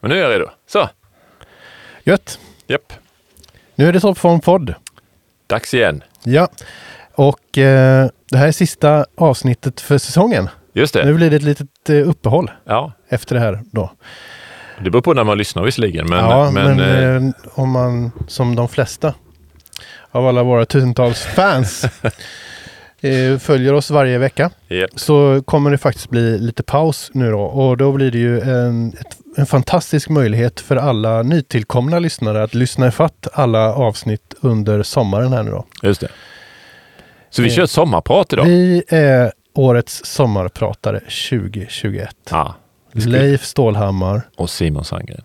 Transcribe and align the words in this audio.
Men 0.00 0.10
nu 0.10 0.16
är 0.18 0.22
jag 0.22 0.30
redo. 0.30 0.50
Så, 0.66 0.88
Gött. 2.04 2.38
japp. 2.66 2.92
Nu 3.74 3.88
är 3.88 3.92
det 3.92 4.00
Toppform 4.00 4.40
podd. 4.40 4.74
Dags 5.46 5.74
igen. 5.74 6.02
Ja. 6.24 6.48
Och 7.14 7.58
eh, 7.58 8.08
det 8.30 8.36
här 8.38 8.46
är 8.48 8.52
sista 8.52 9.06
avsnittet 9.16 9.80
för 9.80 9.98
säsongen. 9.98 10.48
Just 10.72 10.94
det. 10.94 11.04
Nu 11.04 11.14
blir 11.14 11.30
det 11.30 11.36
ett 11.36 11.42
litet 11.42 11.90
eh, 11.90 12.08
uppehåll 12.08 12.50
Ja, 12.64 12.92
efter 13.08 13.34
det 13.34 13.40
här 13.40 13.60
då. 13.72 13.90
det 14.84 14.90
beror 14.90 15.02
på 15.02 15.14
när 15.14 15.24
man 15.24 15.38
lyssnar 15.38 15.62
visserligen. 15.64 16.06
Men, 16.10 16.18
ja, 16.18 16.50
men, 16.50 16.76
men, 16.76 16.80
eh, 16.80 17.28
eh, 17.28 17.32
om 17.54 17.70
man 17.70 18.10
som 18.28 18.54
de 18.56 18.68
flesta 18.68 19.14
av 20.10 20.26
alla 20.26 20.42
våra 20.42 20.64
tusentals 20.66 21.22
fans 21.22 21.84
eh, 23.00 23.38
följer 23.38 23.72
oss 23.72 23.90
varje 23.90 24.18
vecka 24.18 24.50
japp. 24.68 24.90
så 24.94 25.42
kommer 25.46 25.70
det 25.70 25.78
faktiskt 25.78 26.10
bli 26.10 26.38
lite 26.38 26.62
paus 26.62 27.10
nu 27.14 27.30
då. 27.30 27.40
Och 27.40 27.76
då 27.76 27.92
blir 27.92 28.10
det 28.10 28.18
ju 28.18 28.40
en, 28.40 28.88
ett, 29.00 29.16
en 29.36 29.46
fantastisk 29.46 30.08
möjlighet 30.08 30.60
för 30.60 30.76
alla 30.76 31.22
nytillkomna 31.22 31.98
lyssnare 31.98 32.42
att 32.42 32.54
lyssna 32.54 32.88
ifatt 32.88 33.28
alla 33.32 33.74
avsnitt 33.74 34.34
under 34.40 34.82
sommaren 34.82 35.32
här 35.32 35.42
nu 35.42 35.50
då. 35.50 35.64
Just 35.82 36.00
det. 36.00 36.08
Så 37.30 37.42
vi 37.42 37.48
Eh, 37.48 37.54
kör 37.54 37.66
sommarprat 37.66 38.32
idag. 38.32 38.44
Vi 38.44 38.82
är 38.88 39.32
årets 39.54 40.04
sommarpratare 40.04 41.00
2021. 41.00 42.08
Ja. 42.30 42.54
det 42.92 43.00
ska- 43.00 43.10
Leif 43.10 43.44
Stålhammar. 43.44 44.22
Och 44.36 44.50
Simon 44.50 44.84
Sandgren. 44.84 45.22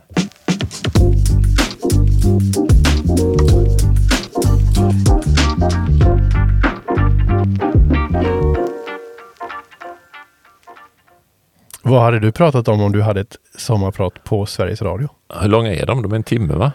Vad 11.92 12.02
hade 12.02 12.20
du 12.20 12.32
pratat 12.32 12.68
om 12.68 12.82
om 12.82 12.92
du 12.92 13.02
hade 13.02 13.22
ett 13.22 13.38
sommarprat 13.58 14.24
på 14.24 14.46
Sveriges 14.46 14.82
Radio? 14.82 15.10
Hur 15.42 15.48
långa 15.50 15.74
är 15.76 15.86
de? 15.86 16.02
De 16.02 16.12
är 16.12 16.16
en 16.16 16.24
timme 16.24 16.54
va? 16.54 16.72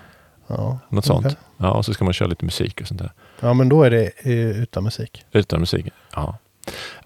Ja, 0.46 0.78
Något 0.88 1.04
sånt. 1.04 1.36
Ja, 1.56 1.70
och 1.70 1.84
så 1.84 1.94
ska 1.94 2.04
man 2.04 2.12
köra 2.12 2.28
lite 2.28 2.44
musik 2.44 2.80
och 2.80 2.86
sånt 2.88 3.00
där. 3.00 3.12
Ja, 3.40 3.54
men 3.54 3.68
då 3.68 3.82
är 3.82 3.90
det 3.90 4.10
eh, 4.22 4.62
utan 4.62 4.84
musik. 4.84 5.24
Utan 5.32 5.60
musik? 5.60 5.86
Ja. 6.14 6.38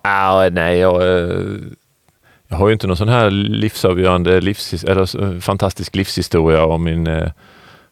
Ah, 0.03 0.49
nej, 0.49 0.79
jag, 0.79 1.03
eh, 1.03 1.41
jag 2.49 2.57
har 2.57 2.67
ju 2.69 2.73
inte 2.73 2.87
någon 2.87 2.97
sån 2.97 3.09
här 3.09 3.31
livsavgörande, 3.31 4.41
livs, 4.41 4.85
eller 4.85 5.05
så- 5.07 5.41
fantastisk 5.41 5.97
livshistoria 5.97 6.65
om 6.65 6.85
min 6.85 7.07
eh, 7.07 7.31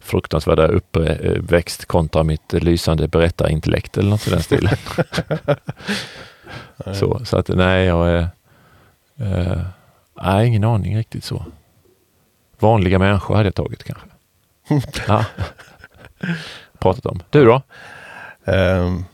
fruktansvärda 0.00 0.66
uppväxt 0.66 1.84
kontra 1.86 2.22
mitt 2.22 2.55
eh, 2.55 2.60
lysande 2.60 3.08
berättarintellekt 3.08 3.98
eller 3.98 4.10
något 4.10 4.27
i 4.27 4.30
den 4.30 4.42
stilen. 4.42 4.77
så, 6.94 7.20
så 7.25 7.36
att 7.36 7.48
nej, 7.48 7.84
jag 7.86 8.08
är... 8.10 8.28
Nej, 10.22 10.47
ingen 10.47 10.64
aning 10.64 10.97
riktigt 10.97 11.24
så. 11.24 11.44
Vanliga 12.58 12.98
människor 12.98 13.34
hade 13.34 13.47
jag 13.47 13.55
tagit 13.55 13.84
kanske. 13.84 14.08
ja. 15.08 15.25
Pratat 16.78 17.06
om. 17.06 17.22
Du 17.30 17.44
då? 17.44 17.62
Ehm, 18.44 19.05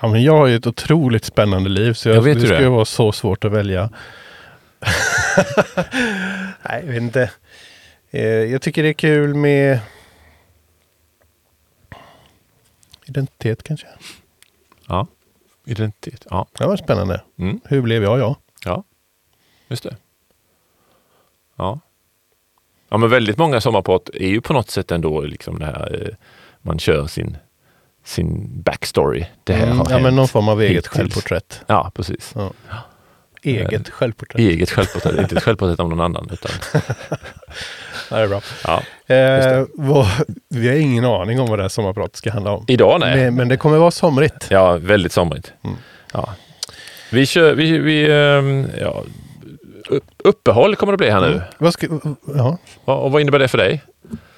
ja, 0.00 0.08
men 0.08 0.22
jag 0.22 0.36
har 0.36 0.46
ju 0.46 0.56
ett 0.56 0.66
otroligt 0.66 1.24
spännande 1.24 1.70
liv 1.70 1.92
så 1.92 2.08
jag, 2.08 2.16
Jag 2.16 2.22
vet 2.22 2.40
det 2.40 2.46
skulle 2.46 2.68
vara 2.68 2.84
så 2.84 3.12
svårt 3.12 3.44
att 3.44 3.52
välja. 3.52 3.90
Nej, 6.62 6.82
jag 6.84 6.92
vet 6.92 7.02
inte. 7.02 7.30
Eh, 8.10 8.22
jag 8.24 8.62
tycker 8.62 8.82
det 8.82 8.88
är 8.88 8.92
kul 8.92 9.34
med 9.34 9.80
identitet 13.04 13.62
kanske. 13.62 13.86
Ja. 14.88 15.06
Identitet. 15.64 16.26
Ja. 16.30 16.46
Det 16.58 16.66
var 16.66 16.76
spännande. 16.76 17.22
Mm. 17.38 17.60
Hur 17.64 17.82
blev 17.82 18.02
jag 18.02 18.18
jag? 18.18 18.36
Ja, 18.64 18.84
just 19.68 19.82
det. 19.82 19.96
Ja. 21.62 21.80
Ja, 22.88 22.96
men 22.96 23.10
väldigt 23.10 23.38
många 23.38 23.60
sommarprat 23.60 24.10
är 24.14 24.28
ju 24.28 24.40
på 24.40 24.52
något 24.52 24.70
sätt 24.70 24.90
ändå 24.90 25.20
liksom 25.20 25.58
det 25.58 25.64
här 25.66 26.02
eh, 26.08 26.14
man 26.62 26.78
kör 26.78 27.06
sin, 27.06 27.36
sin 28.04 28.48
backstory. 28.62 29.24
Det 29.44 29.52
här 29.52 29.66
Mm, 29.66 29.78
har 29.78 29.84
ja, 29.90 29.94
men 29.96 30.04
hänt. 30.04 30.16
någon 30.16 30.28
form 30.28 30.48
av 30.48 30.60
eget 30.62 30.76
hittills. 30.76 30.88
självporträtt. 30.88 31.60
Ja, 31.66 31.90
precis. 31.94 32.34
Eget 33.42 33.88
självporträtt. 33.88 34.40
Eget 34.40 34.70
självporträtt, 34.70 35.18
inte 35.20 35.36
ett 35.36 35.42
självporträtt 35.42 35.80
om 35.80 35.88
någon 35.90 36.00
annan. 36.00 36.28
Utan, 36.32 36.50
Ja, 38.10 38.16
det 38.16 38.22
är 38.22 38.28
bra. 38.28 38.40
ja. 38.64 38.82
Eh, 39.14 39.64
vad, 39.74 40.06
vi 40.48 40.68
har 40.68 40.74
ingen 40.76 41.04
aning 41.04 41.40
om 41.40 41.46
vad 41.48 41.58
det 41.58 41.62
här 41.62 41.68
sommarpratet 41.68 42.16
ska 42.16 42.32
handla 42.32 42.50
om. 42.50 42.64
Idag 42.68 43.00
nej. 43.00 43.16
Men, 43.24 43.34
men 43.34 43.48
det 43.48 43.56
kommer 43.56 43.78
vara 43.78 43.90
somrigt. 43.90 44.46
Ja, 44.50 44.76
väldigt 44.76 45.12
somrigt. 45.12 45.52
Mm. 45.64 45.76
Ja. 46.12 46.34
Vi 47.12 47.26
kör, 47.26 47.54
vi, 47.54 47.78
vi 47.78 48.12
ehm, 48.12 48.66
ja, 48.80 49.02
uppehåll 50.24 50.76
kommer 50.76 50.92
det 50.92 50.96
bli 50.96 51.10
här 51.10 51.20
nu. 51.20 51.26
Mm. 51.26 51.40
Vad 51.58 51.72
ska, 51.72 51.86
ja. 52.36 52.58
Och, 52.84 53.04
och 53.04 53.12
vad 53.12 53.20
innebär 53.22 53.38
det 53.38 53.48
för 53.48 53.58
dig? 53.58 53.82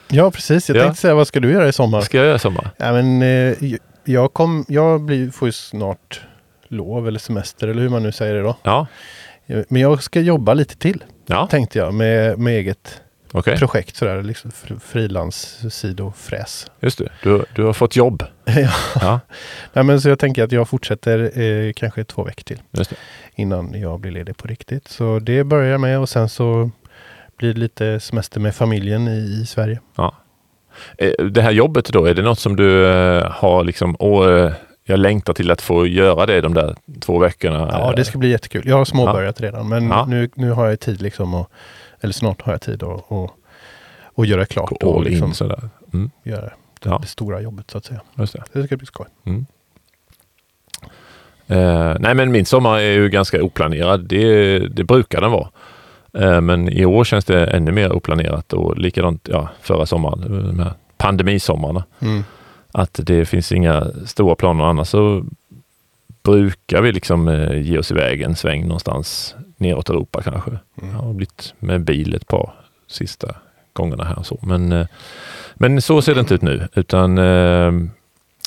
ja, 0.08 0.30
precis. 0.30 0.68
Jag 0.68 0.76
Ja. 0.78 0.82
tänkte 0.82 1.00
säga, 1.00 1.14
vad 1.14 1.26
ska 1.28 1.40
du 1.40 1.52
göra 1.52 1.68
i 1.68 1.72
sommar? 1.72 1.98
Vad 1.98 2.04
ska 2.04 2.16
jag 2.16 2.26
göra 2.26 2.36
i 2.36 2.38
sommar? 2.38 2.70
Ja, 2.76 2.92
men, 2.92 3.22
eh, 3.22 3.54
jag 4.04 4.32
kom, 4.32 4.64
jag 4.68 5.00
blir, 5.00 5.30
får 5.30 5.48
ju 5.48 5.52
snart 5.52 6.20
lov 6.68 7.08
eller 7.08 7.18
semester 7.18 7.68
eller 7.68 7.82
hur 7.82 7.88
man 7.88 8.02
nu 8.02 8.12
säger 8.12 8.34
det 8.34 8.42
då. 8.42 8.56
Ja, 8.62 8.86
Men 9.68 9.82
jag 9.82 10.02
ska 10.02 10.20
jobba 10.20 10.54
lite 10.54 10.76
till, 10.76 11.04
ja. 11.26 11.46
tänkte 11.46 11.78
jag, 11.78 11.94
med, 11.94 12.38
med 12.38 12.54
eget 12.56 13.00
okej. 13.38 13.58
projekt 13.58 13.96
sådär, 13.96 14.22
liksom 14.22 14.50
fr- 14.50 14.78
frilanssidofräs. 14.80 16.70
Just 16.80 16.98
det. 16.98 17.08
Du, 17.22 17.44
du 17.54 17.64
har 17.64 17.72
fått 17.72 17.96
jobb. 17.96 18.22
ja. 18.44 18.70
Ja, 19.00 19.20
Nej, 19.72 19.84
men 19.84 20.00
så 20.00 20.08
jag 20.08 20.18
tänker 20.18 20.44
att 20.44 20.52
jag 20.52 20.68
fortsätter 20.68 21.40
eh, 21.40 21.72
kanske 21.72 22.04
två 22.04 22.24
veckor 22.24 22.42
till 22.42 22.60
innan 23.34 23.80
jag 23.80 24.00
blir 24.00 24.12
ledig 24.12 24.36
på 24.36 24.48
riktigt. 24.48 24.88
Så 24.88 25.18
det 25.18 25.44
börjar 25.44 25.70
jag 25.72 25.80
med 25.80 25.98
och 25.98 26.08
sen 26.08 26.28
så 26.28 26.70
blir 27.36 27.54
det 27.54 27.60
lite 27.60 28.00
semester 28.00 28.40
med 28.40 28.54
familjen 28.54 29.08
i, 29.08 29.40
i 29.42 29.46
Sverige. 29.46 29.80
Eh, 30.98 31.24
Det 31.26 31.42
här 31.42 31.50
jobbet 31.50 31.88
då, 31.88 32.04
är 32.06 32.14
det 32.14 32.22
något 32.22 32.38
som 32.38 32.56
du 32.56 32.86
eh, 32.86 33.30
har 33.30 33.64
liksom, 33.64 33.96
åh, 33.98 34.30
eh, 34.44 34.52
jag 34.84 34.98
längtar 34.98 35.32
till 35.34 35.50
att 35.50 35.60
få 35.62 35.86
göra 35.86 36.26
det 36.26 36.40
de 36.40 36.54
där 36.54 36.76
två 37.00 37.18
veckorna? 37.18 37.68
Ja, 37.72 37.92
det 37.96 38.04
ska 38.04 38.18
bli 38.18 38.30
jättekul. 38.30 38.62
Jag 38.68 38.76
har 38.76 38.84
småbörjat 38.84 39.40
redan, 39.40 39.68
men 39.68 39.88
Ja. 39.88 40.06
nu, 40.08 40.30
nu 40.34 40.50
har 40.50 40.66
jag 40.68 40.80
tid 40.80 41.02
liksom, 41.02 41.34
och, 41.34 41.50
eller 42.04 42.12
snart 42.12 42.42
har 42.42 42.52
jag 42.52 42.60
tid 42.60 42.82
att 42.82 43.04
och, 43.08 43.30
och 44.04 44.26
göra 44.26 44.46
klart 44.46 44.72
Gå 44.80 44.88
och 44.90 45.04
liksom 45.04 45.28
in 45.28 45.34
sådär. 45.34 45.68
Mm, 45.92 46.10
göra 46.22 46.40
det, 46.40 46.52
Ja. 46.84 46.98
det 47.02 47.06
stora 47.08 47.40
jobbet 47.40 47.70
så 47.70 47.78
att 47.78 47.84
säga. 47.84 48.00
just 48.18 48.32
det. 48.32 48.42
Det 48.52 48.66
ska 48.66 48.76
bli 48.76 48.86
skoj. 48.86 49.06
Mm. 49.24 49.46
Eh, 51.46 51.96
nej 52.00 52.14
men 52.14 52.32
min 52.32 52.46
sommar 52.46 52.78
är 52.78 52.92
ju 52.92 53.08
ganska 53.08 53.42
oplanerad. 53.42 54.00
Det, 54.00 54.58
det 54.58 54.84
brukar 54.84 55.20
den 55.20 55.30
vara. 55.30 55.48
Eh, 56.12 56.40
men 56.40 56.68
i 56.68 56.84
år 56.84 57.04
känns 57.04 57.24
det 57.24 57.46
ännu 57.46 57.72
mer 57.72 57.92
oplanerat 57.92 58.52
och 58.52 58.78
likadant 58.78 59.28
ja, 59.32 59.48
förra 59.60 59.86
sommaren, 59.86 60.20
de 60.46 60.58
här 60.58 60.72
pandemisommarna. 60.96 61.84
Mm. 62.00 62.24
Att 62.72 63.00
det 63.02 63.24
finns 63.24 63.52
inga 63.52 63.86
stora 64.06 64.34
planer 64.34 64.64
annars 64.64 64.88
så 64.88 65.24
brukar 66.22 66.82
vi 66.82 66.92
liksom 66.92 67.28
eh, 67.28 67.60
ge 67.60 67.78
oss 67.78 67.90
iväg 67.90 68.22
en 68.22 68.36
sväng 68.36 68.62
någonstans 68.62 69.34
neråt 69.64 69.90
Europa 69.90 70.22
kanske. 70.22 70.50
Mm. 70.50 70.94
Jag 70.94 71.02
har 71.02 71.12
blivit 71.12 71.54
med 71.58 71.84
bil 71.84 72.14
ett 72.14 72.26
par 72.26 72.54
sista 72.86 73.34
gångerna 73.72 74.04
här 74.04 74.18
och 74.18 74.26
så. 74.26 74.38
Men, 74.42 74.72
eh, 74.72 74.86
men 75.54 75.82
så 75.82 76.02
ser 76.02 76.14
det 76.14 76.20
inte 76.20 76.34
ut 76.34 76.42
nu 76.42 76.68
utan 76.74 77.18
eh, 77.18 77.72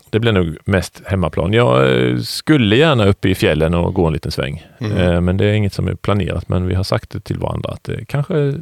det 0.10 0.20
blir 0.20 0.32
nog 0.32 0.58
mest 0.66 1.02
hemmaplan. 1.06 1.54
Jag 1.54 2.00
eh, 2.00 2.18
skulle 2.18 2.76
gärna 2.76 3.06
upp 3.06 3.26
i 3.26 3.36
fjällen 3.36 3.74
och 3.74 3.94
gå 3.94 4.08
en 4.08 4.14
liten 4.14 4.32
sväng. 4.32 4.68
Mm. 4.80 5.26
Men 5.26 5.38
det 5.38 5.46
är 5.46 5.54
inget 5.54 5.74
som 5.74 5.88
är 5.88 5.96
planerat 5.96 6.50
men 6.50 6.68
vi 6.68 6.76
har 6.76 6.84
sagt 6.84 7.10
det 7.10 7.20
till 7.20 7.40
varandra 7.40 7.70
att 7.70 7.84
det 7.84 8.06
kanske, 8.06 8.54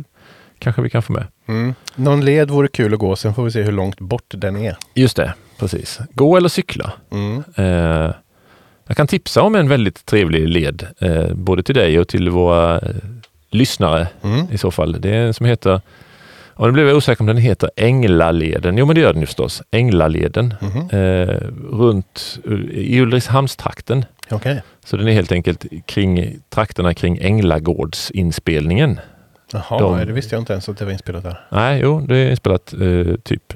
kanske 0.60 0.82
vi 0.82 0.90
kan 0.90 1.02
få 1.02 1.14
med. 1.14 1.28
Mm. 1.48 1.74
Någon 1.96 2.26
led 2.26 2.50
vore 2.50 2.68
kul 2.68 2.94
att 2.94 3.00
gå, 3.00 3.16
sen 3.16 3.34
får 3.34 3.44
vi 3.44 3.52
se 3.52 3.62
hur 3.62 3.72
långt 3.72 4.00
bort 4.00 4.26
den 4.28 4.56
är. 4.56 4.78
Just 4.94 5.18
det, 5.18 5.34
precis. 5.60 6.00
Gå 6.14 6.38
eller 6.38 6.50
cykla. 6.50 6.94
Mm. 7.12 7.44
Eh, 7.56 8.12
jag 8.88 8.98
kan 8.98 9.08
tipsa 9.08 9.42
om 9.42 9.56
en 9.56 9.70
väldigt 9.70 10.06
trevlig 10.06 10.48
led, 10.50 10.88
eh, 11.00 11.34
både 11.34 11.64
till 11.64 11.76
dig 11.76 12.00
och 12.00 12.08
till 12.08 12.30
våra 12.30 12.76
eh, 12.80 12.90
lyssnare 13.52 14.08
Mm. 14.24 14.46
i 14.52 14.58
så 14.58 14.72
fall. 14.72 15.02
Det 15.02 15.10
är 15.10 15.26
en 15.28 15.34
som 15.34 15.46
heter, 15.46 15.82
och 16.54 16.68
nu 16.68 16.72
blev 16.74 16.88
jag 16.88 16.98
osäker 16.98 17.22
om 17.22 17.28
den 17.28 17.38
heter 17.38 17.70
Änglaleden. 17.76 18.78
Jo 18.78 18.86
men 18.86 18.96
det 18.96 19.02
gör 19.02 19.14
den 19.14 19.22
ju 19.22 19.26
förstås. 19.26 19.62
Änglaleden. 19.72 20.54
Mhm. 20.62 20.90
Eh, 21.00 21.28
runt 21.72 22.40
eh, 22.48 22.54
i 22.72 23.00
Ulricehamnstrakten. 23.02 24.06
Okej. 24.32 24.62
Så 24.86 24.98
den 24.98 25.08
är 25.08 25.12
helt 25.12 25.32
enkelt 25.32 25.66
kring 25.86 26.40
trakterna 26.50 26.94
kring 26.94 27.18
Änglagårdsinspelningen. 27.22 29.00
Jaha, 29.52 29.80
De- 29.80 30.06
det 30.06 30.14
visste 30.14 30.36
jag 30.36 30.42
inte 30.42 30.54
ens 30.54 30.70
att 30.70 30.78
det 30.78 30.86
var 30.86 30.92
inspelat 30.92 31.24
där. 31.24 31.40
Nej, 31.52 31.80
jo, 31.84 32.00
det 32.08 32.18
är 32.18 32.30
inspelat 32.32 32.74
eh, 32.74 33.16
typ 33.24 33.54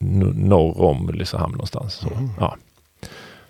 norr 0.00 0.80
om 0.80 1.08
Ulricehamn 1.08 1.52
någonstans. 1.52 1.94
Så. 1.94 2.08
Mm. 2.08 2.28
Ja. 2.40 2.56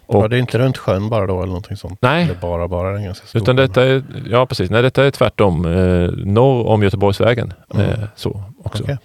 Var 0.09 0.23
Och, 0.23 0.31
det 0.31 0.39
inte 0.39 0.59
runt 0.59 0.79
sjön 0.79 1.09
bara 1.09 1.27
då 1.27 1.37
eller 1.39 1.47
någonting 1.47 1.77
sånt? 1.77 1.99
nej, 2.03 2.25
Eller 2.25 2.35
bara, 2.35 2.69
bara 2.69 2.97
en 2.97 3.05
ganska 3.05 3.27
stor 3.27 3.43
Utan 3.43 3.57
detta 3.57 3.85
är, 3.85 4.03
ja 4.27 4.47
precis, 4.47 4.71
nej 4.71 4.83
detta 4.83 5.05
är 5.05 5.11
tvärtom. 5.11 5.67
Eh, 5.67 6.11
norr 6.11 6.67
om 6.67 6.83
Göteborgsvägen. 6.83 7.53
Mm. 7.75 7.87
Eh, 7.87 7.99
så 8.15 8.43
också. 8.65 8.83
Okej. 8.83 8.99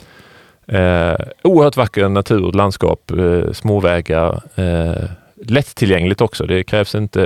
Eh, 0.68 1.16
oerhört 1.42 1.78
vacker 1.78 2.10
natur, 2.10 2.52
landskap, 2.52 3.12
eh, 3.12 3.52
små 3.52 3.80
vägar. 3.80 4.42
Eh, 4.56 5.04
lättillgängligt 5.46 6.22
också. 6.22 6.46
Det 6.46 6.64
krävs 6.64 6.96
inte 6.96 7.24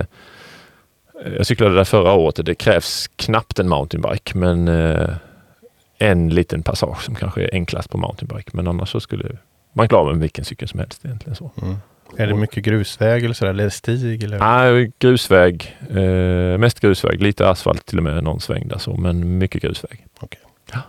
eh, 1.25 1.33
jag 1.37 1.45
cyklade 1.45 1.75
där 1.75 1.83
förra 1.83 2.13
året 2.13 2.39
och 2.39 2.45
det 2.45 2.55
krävs 2.55 3.07
knappt 3.15 3.59
en 3.59 3.69
mountainbike 3.69 4.37
men 4.37 4.67
eh, 4.67 5.09
en 5.97 6.29
liten 6.29 6.63
passage 6.63 7.03
som 7.03 7.15
kanske 7.15 7.43
är 7.43 7.49
enklast 7.53 7.89
på 7.89 7.97
mountainbike. 7.97 8.49
Men 8.53 8.67
annars 8.67 8.89
så 8.89 8.99
skulle 8.99 9.37
man 9.73 9.89
klara 9.89 10.11
med 10.11 10.19
vilken 10.21 10.45
cykel 10.45 10.67
som 10.67 10.79
helst 10.79 11.05
egentligen. 11.05 11.35
Så. 11.35 11.51
Mm. 11.61 11.75
Är 12.15 12.27
det 12.27 12.33
mycket 12.35 12.63
grusväg 12.63 13.23
eller 13.23 13.33
sådär, 13.33 13.51
eller 13.51 13.69
stig? 13.69 14.23
Eller? 14.23 14.39
Nej, 14.39 14.91
grusväg. 14.99 15.77
Eh, 15.89 16.57
mest 16.57 16.79
grusväg. 16.79 17.21
Lite 17.21 17.49
asfalt 17.49 17.85
till 17.85 17.97
och 17.97 18.03
med 18.03 18.23
någon 18.23 18.39
sväng 18.39 18.67
där 18.67 18.77
så, 18.77 18.97
men 18.97 19.37
mycket 19.37 19.61
grusväg. 19.61 20.05
Okej. 20.19 20.39
Ja. 20.71 20.79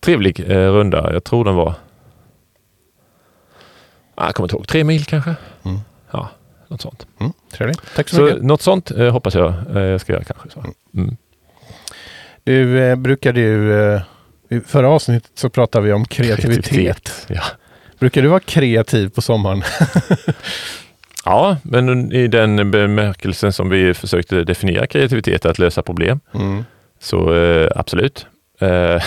Trevlig 0.00 0.40
eh, 0.50 0.72
runda. 0.72 1.12
Jag 1.12 1.24
tror 1.24 1.44
den 1.44 1.54
var... 1.54 1.74
Ah, 4.14 4.24
jag 4.26 4.34
kommer 4.34 4.44
inte 4.44 4.56
ihåg. 4.56 4.68
Tre 4.68 4.84
mil 4.84 5.04
kanske? 5.04 5.34
Mm. 5.64 5.78
Ja, 6.10 6.28
något 6.68 6.80
sånt. 6.80 7.06
Mm. 7.20 7.32
Trevligt. 7.52 7.80
Tack 7.96 8.08
så, 8.08 8.16
Så 8.16 8.22
mycket. 8.22 8.42
något 8.42 8.62
sånt 8.62 8.90
eh, 8.90 9.10
hoppas 9.12 9.34
jag 9.34 9.54
eh, 9.76 9.82
jag 9.82 10.00
ska 10.00 10.12
göra 10.12 10.24
kanske. 10.24 10.50
Så. 10.50 10.64
Mm. 10.94 11.16
Du, 12.44 12.80
eh, 12.82 12.96
brukar 12.96 13.32
du... 13.32 13.74
Eh, 13.94 14.02
I 14.48 14.60
förra 14.60 14.88
avsnittet 14.88 15.30
så 15.34 15.50
pratade 15.50 15.86
vi 15.86 15.92
om 15.92 16.04
kreativitet. 16.04 17.26
Ja. 17.28 17.42
Brukar 18.02 18.22
du 18.22 18.28
vara 18.28 18.40
kreativ 18.40 19.08
på 19.08 19.22
sommaren? 19.22 19.62
ja, 21.24 21.56
men 21.62 22.12
i 22.12 22.28
den 22.28 22.70
bemärkelsen 22.70 23.52
som 23.52 23.68
vi 23.68 23.94
försökte 23.94 24.44
definiera 24.44 24.86
kreativitet, 24.86 25.46
att 25.46 25.58
lösa 25.58 25.82
problem, 25.82 26.20
Mm. 26.34 26.64
så 27.00 27.34
eh, 27.34 27.68
absolut. 27.76 28.26
Eh, 28.60 29.02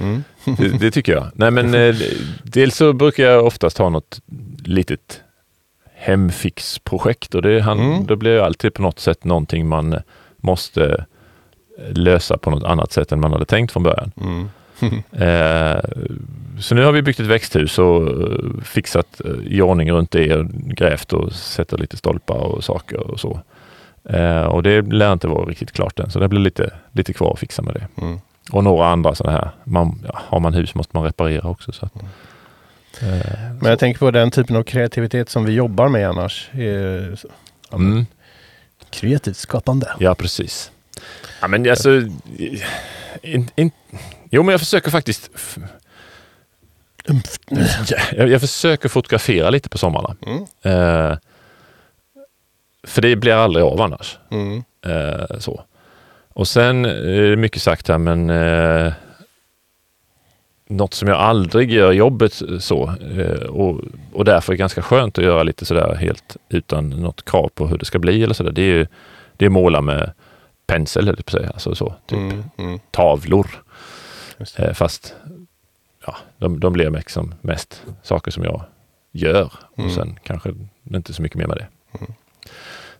Mm. 0.00 0.24
det, 0.58 0.68
det 0.78 0.90
tycker 0.90 1.12
jag. 1.12 1.30
Nej, 1.34 1.50
men 1.50 1.74
eh, 1.74 1.94
dels 2.42 2.76
så 2.76 2.92
brukar 2.92 3.24
jag 3.24 3.46
oftast 3.46 3.78
ha 3.78 3.88
något 3.88 4.20
litet 4.64 5.20
hemfixprojekt 5.94 7.34
och 7.34 7.42
det, 7.42 7.60
han, 7.60 7.78
Mm. 7.80 8.06
då 8.06 8.16
blir 8.16 8.30
det 8.34 8.44
alltid 8.44 8.74
på 8.74 8.82
något 8.82 8.98
sätt 8.98 9.24
någonting 9.24 9.68
man 9.68 9.98
måste 10.36 11.04
lösa 11.90 12.38
på 12.38 12.50
något 12.50 12.64
annat 12.64 12.92
sätt 12.92 13.12
än 13.12 13.20
man 13.20 13.32
hade 13.32 13.44
tänkt 13.44 13.72
från 13.72 13.82
början. 13.82 14.12
Mm. 14.20 14.48
Eh, 15.12 15.80
så 16.60 16.74
nu 16.74 16.84
har 16.84 16.92
vi 16.92 17.02
byggt 17.02 17.20
ett 17.20 17.26
växthus 17.26 17.78
och 17.78 18.08
eh, 18.08 18.62
fixat 18.64 19.20
eh, 19.24 19.30
i 19.46 19.62
ordning 19.62 19.92
runt 19.92 20.10
det 20.10 20.46
grävt 20.52 21.12
och 21.12 21.32
sätter 21.32 21.78
lite 21.78 21.96
stolpar 21.96 22.36
och 22.38 22.64
saker 22.64 23.10
och 23.10 23.20
så. 23.20 23.40
Eh, 24.08 24.42
och 24.42 24.62
det 24.62 24.82
lär 24.82 25.12
inte 25.12 25.28
vara 25.28 25.44
riktigt 25.44 25.72
klart 25.72 26.00
än, 26.00 26.10
så 26.10 26.18
det 26.18 26.28
blir 26.28 26.40
lite, 26.40 26.72
lite 26.92 27.12
kvar 27.12 27.32
att 27.32 27.38
fixa 27.38 27.62
med 27.62 27.74
det. 27.74 28.02
Mm. 28.02 28.18
Och 28.50 28.64
några 28.64 28.86
andra 28.86 29.14
sådana 29.14 29.38
här, 29.38 29.50
man, 29.64 30.02
ja, 30.08 30.20
har 30.28 30.40
man 30.40 30.54
hus 30.54 30.74
måste 30.74 30.96
man 30.96 31.04
reparera 31.04 31.48
också. 31.48 31.72
Så 31.72 31.86
att, 31.86 31.92
eh, 33.02 33.30
Men 33.60 33.70
jag 33.70 33.78
tänker 33.78 33.98
på 33.98 34.10
den 34.10 34.30
typen 34.30 34.56
av 34.56 34.62
kreativitet 34.62 35.28
som 35.30 35.44
vi 35.44 35.52
jobbar 35.52 35.88
med 35.88 36.08
annars. 36.08 36.50
Eh, 36.52 37.14
så- 37.16 37.28
ja, 37.70 37.78
men 37.78 37.92
mm, 37.92 38.06
Kreativt 38.90 39.36
skapande. 39.36 39.86
ja, 39.98 40.14
precis. 40.14 40.70
Ja, 41.40 41.48
men 41.48 41.70
alltså, 41.70 41.90
in, 43.22 43.50
in, 43.56 43.70
jo, 44.32 44.42
men 44.42 44.52
jag 44.52 44.60
försöker 44.60 44.90
faktiskt 44.90 45.30
jag, 48.16 48.28
jag 48.28 48.40
försöker 48.40 48.88
fotografera 48.88 49.50
lite 49.50 49.68
på 49.68 49.78
sommarna. 49.78 50.16
Mm. 50.26 50.42
Eh, 50.62 51.16
för 52.86 53.02
det 53.02 53.16
blir 53.16 53.32
aldrig 53.32 53.64
av 53.64 53.80
annars. 53.80 54.18
Mm. 54.30 54.64
Eh, 54.86 55.38
så. 55.38 55.62
Och 56.28 56.48
sen 56.48 56.84
är 56.84 57.30
det 57.30 57.36
mycket 57.36 57.62
sagt 57.62 57.88
här, 57.88 57.98
men 57.98 58.30
eh, 58.30 58.92
något 60.68 60.94
som 60.94 61.08
jag 61.08 61.16
aldrig 61.18 61.72
gör 61.72 61.92
jobbet 61.92 62.42
så 62.60 62.94
eh, 63.18 63.42
och, 63.48 63.80
och 64.12 64.24
därför 64.24 64.52
är 64.52 64.56
ganska 64.56 64.82
skönt 64.82 65.18
att 65.18 65.24
göra 65.24 65.42
lite 65.42 65.64
sådär 65.66 65.94
helt 65.94 66.36
utan 66.48 66.90
något 66.90 67.24
krav 67.24 67.48
på 67.54 67.66
hur 67.66 67.78
det 67.78 67.84
ska 67.84 67.98
bli 67.98 68.22
eller 68.22 68.34
sådär. 68.34 68.52
Det 68.52 68.62
är 68.62 68.66
ju 68.66 68.86
det 69.36 69.44
är 69.44 69.48
måla 69.48 69.80
med 69.80 70.12
pensel, 70.66 71.08
eller 71.08 71.22
på 71.22 71.30
säga. 71.30 71.50
Alltså 71.50 71.74
så, 71.74 71.94
typ 72.06 72.18
Mm. 72.18 72.44
Mm. 72.58 72.78
tavlor. 72.90 73.61
Eh, 74.58 74.72
fast 74.72 75.14
ja, 76.06 76.16
de, 76.38 76.60
de 76.60 76.72
blir 76.72 76.90
liksom 76.90 77.34
mest 77.40 77.82
saker 78.02 78.30
som 78.30 78.44
jag 78.44 78.62
gör 79.12 79.52
Mm. 79.76 79.86
och 79.88 79.94
sen 79.94 80.18
kanske 80.24 80.54
inte 80.94 81.12
så 81.14 81.22
mycket 81.22 81.38
mer 81.38 81.46
med 81.46 81.56
det. 81.56 81.66
Mm. 82.00 82.12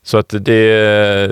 Så 0.02 0.18
att 0.18 0.34
det 0.40 1.26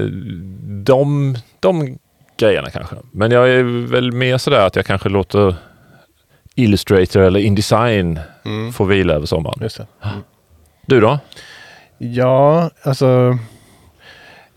de, 0.84 1.36
de 1.60 1.98
grejerna 2.36 2.70
kanske. 2.70 2.96
Men 3.12 3.30
jag 3.30 3.48
är 3.50 3.62
väl 3.86 4.12
mer 4.12 4.38
sådär 4.38 4.66
att 4.66 4.76
jag 4.76 4.86
kanske 4.86 5.08
låter 5.08 5.54
Illustrator 6.54 7.20
eller 7.22 7.40
Indesign 7.40 8.20
Mm. 8.44 8.72
få 8.72 8.84
vila 8.84 9.14
över 9.14 9.26
sommaren. 9.26 9.68
Mm. 10.02 10.16
Du 10.86 11.00
då? 11.00 11.18
Ja, 11.98 12.70
alltså. 12.82 13.38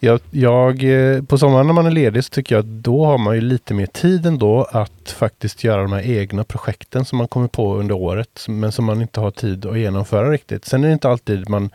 Jag, 0.03 0.19
jag, 0.31 0.83
eh, 0.83 1.23
på 1.23 1.37
sommaren 1.37 1.67
när 1.67 1.73
man 1.73 1.85
är 1.85 1.91
ledig 1.91 2.23
så 2.23 2.29
tycker 2.29 2.55
jag 2.55 2.59
att 2.59 2.83
då 2.83 3.05
har 3.05 3.17
man 3.17 3.35
ju 3.35 3.41
lite 3.41 3.73
mer 3.73 3.85
tid 3.85 4.25
ändå 4.25 4.63
att 4.71 5.15
faktiskt 5.17 5.63
göra 5.63 5.81
de 5.81 5.91
här 5.91 6.01
egna 6.01 6.43
projekten 6.43 7.05
som 7.05 7.17
man 7.17 7.27
kommer 7.27 7.47
på 7.47 7.75
under 7.75 7.95
året. 7.95 8.45
Men 8.47 8.71
som 8.71 8.85
man 8.85 9.01
inte 9.01 9.19
har 9.19 9.31
tid 9.31 9.65
att 9.65 9.77
genomföra 9.77 10.31
riktigt. 10.31 10.65
Sen 10.65 10.83
är 10.83 10.87
det 10.87 10.93
inte 10.93 11.09
alltid 11.09 11.49
man 11.49 11.69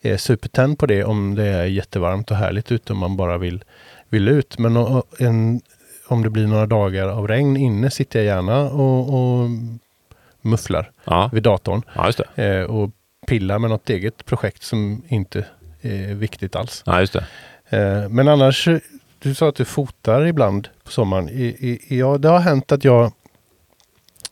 är 0.00 0.16
supertänd 0.16 0.78
på 0.78 0.86
det 0.86 1.04
om 1.04 1.34
det 1.34 1.46
är 1.46 1.64
jättevarmt 1.64 2.30
och 2.30 2.36
härligt 2.36 2.72
ute 2.72 2.92
och 2.92 2.98
man 2.98 3.16
bara 3.16 3.38
vill, 3.38 3.64
vill 4.08 4.28
ut. 4.28 4.58
Men 4.58 5.02
en, 5.18 5.60
om 6.08 6.22
det 6.22 6.30
blir 6.30 6.46
några 6.46 6.66
dagar 6.66 7.08
av 7.08 7.28
regn 7.28 7.56
inne 7.56 7.90
sitter 7.90 8.18
jag 8.18 8.26
gärna 8.26 8.60
och, 8.60 9.14
och 9.14 9.48
mufflar 10.40 10.90
Ja, 11.04 11.30
vid 11.32 11.42
datorn 11.42 11.82
ja 11.94 12.12
eh, 12.42 12.62
och 12.62 12.90
pillar 13.26 13.58
med 13.58 13.70
något 13.70 13.90
eget 13.90 14.24
projekt 14.24 14.62
som 14.62 15.02
inte 15.08 15.44
är 15.82 16.14
viktigt 16.14 16.56
alls. 16.56 16.82
Ja, 16.86 17.06
men 18.08 18.28
annars, 18.28 18.68
eh, 18.68 18.78
du 19.18 19.34
sa 19.34 19.48
att 19.48 19.54
du 19.54 19.64
fotar 19.64 20.26
ibland 20.26 20.68
på 20.84 20.90
sommaren. 20.90 21.54
Ja, 21.88 22.18
det 22.18 22.28
har 22.28 22.38
hänt 22.38 22.72
att 22.72 22.84
jag 22.84 23.12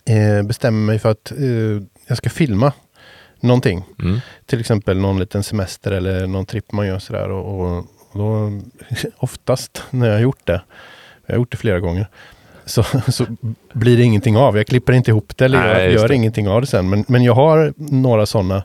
eh, 0.04 0.42
bestämmer 0.42 0.86
mig 0.86 0.98
för 0.98 1.10
att 1.10 1.32
eh, 1.32 1.82
jag 2.06 2.16
ska 2.16 2.30
filma 2.30 2.72
någonting. 3.40 3.84
Mm. 4.02 4.20
Till 4.46 4.60
exempel 4.60 4.98
någon 4.98 5.18
liten 5.18 5.42
semester 5.42 5.90
eller 5.92 6.26
någon 6.26 6.46
tripp 6.46 6.72
man 6.72 6.86
gör 6.86 6.98
sådär. 6.98 7.30
Och, 7.30 7.60
och, 7.60 7.76
och 8.10 8.18
då, 8.18 8.60
oftast 9.16 9.82
när 9.90 10.06
jag 10.06 10.14
har 10.14 10.20
gjort 10.20 10.46
det, 10.46 10.62
jag 11.26 11.34
har 11.34 11.38
gjort 11.38 11.50
det 11.50 11.56
flera 11.56 11.80
gånger, 11.80 12.06
så, 12.64 12.82
så 13.08 13.26
blir 13.72 13.96
det 13.96 14.02
ingenting 14.02 14.36
av. 14.36 14.56
Jag 14.56 14.66
klipper 14.66 14.92
inte 14.92 15.10
ihop 15.10 15.36
det 15.36 15.44
eller 15.44 15.58
Nej, 15.58 15.84
jag 15.84 15.92
gör 15.92 16.08
det. 16.08 16.14
ingenting 16.14 16.48
av 16.48 16.60
det 16.60 16.66
sen. 16.66 16.90
Men, 16.90 17.04
men 17.08 17.24
jag 17.24 17.34
har 17.34 17.72
några 17.76 18.26
sådana 18.26 18.62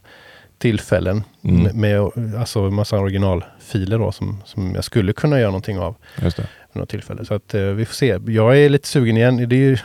tillfällen 0.63 1.24
Mm. 1.44 1.63
med, 1.63 1.75
med 1.75 2.36
alltså 2.39 2.60
en 2.60 2.74
massa 2.74 3.00
originalfiler 3.00 4.00
då 4.00 4.12
som, 4.12 4.42
som 4.45 4.75
jag 4.75 4.83
skulle 4.83 5.13
kunna 5.13 5.39
göra 5.39 5.50
någonting 5.50 5.80
av 5.80 5.95
Just 6.21 6.38
det. 6.38 6.48
något 6.74 6.89
tillfälle. 6.89 7.25
Så 7.25 7.33
att 7.33 7.54
eh, 7.54 7.62
vi 7.62 7.86
får 7.86 7.94
se. 7.94 8.19
Jag 8.27 8.57
är 8.60 8.69
lite 8.69 8.88
sugen 8.88 9.18
igen. 9.18 9.50
Det 9.50 9.56
är 9.56 9.57
ju 9.57 9.77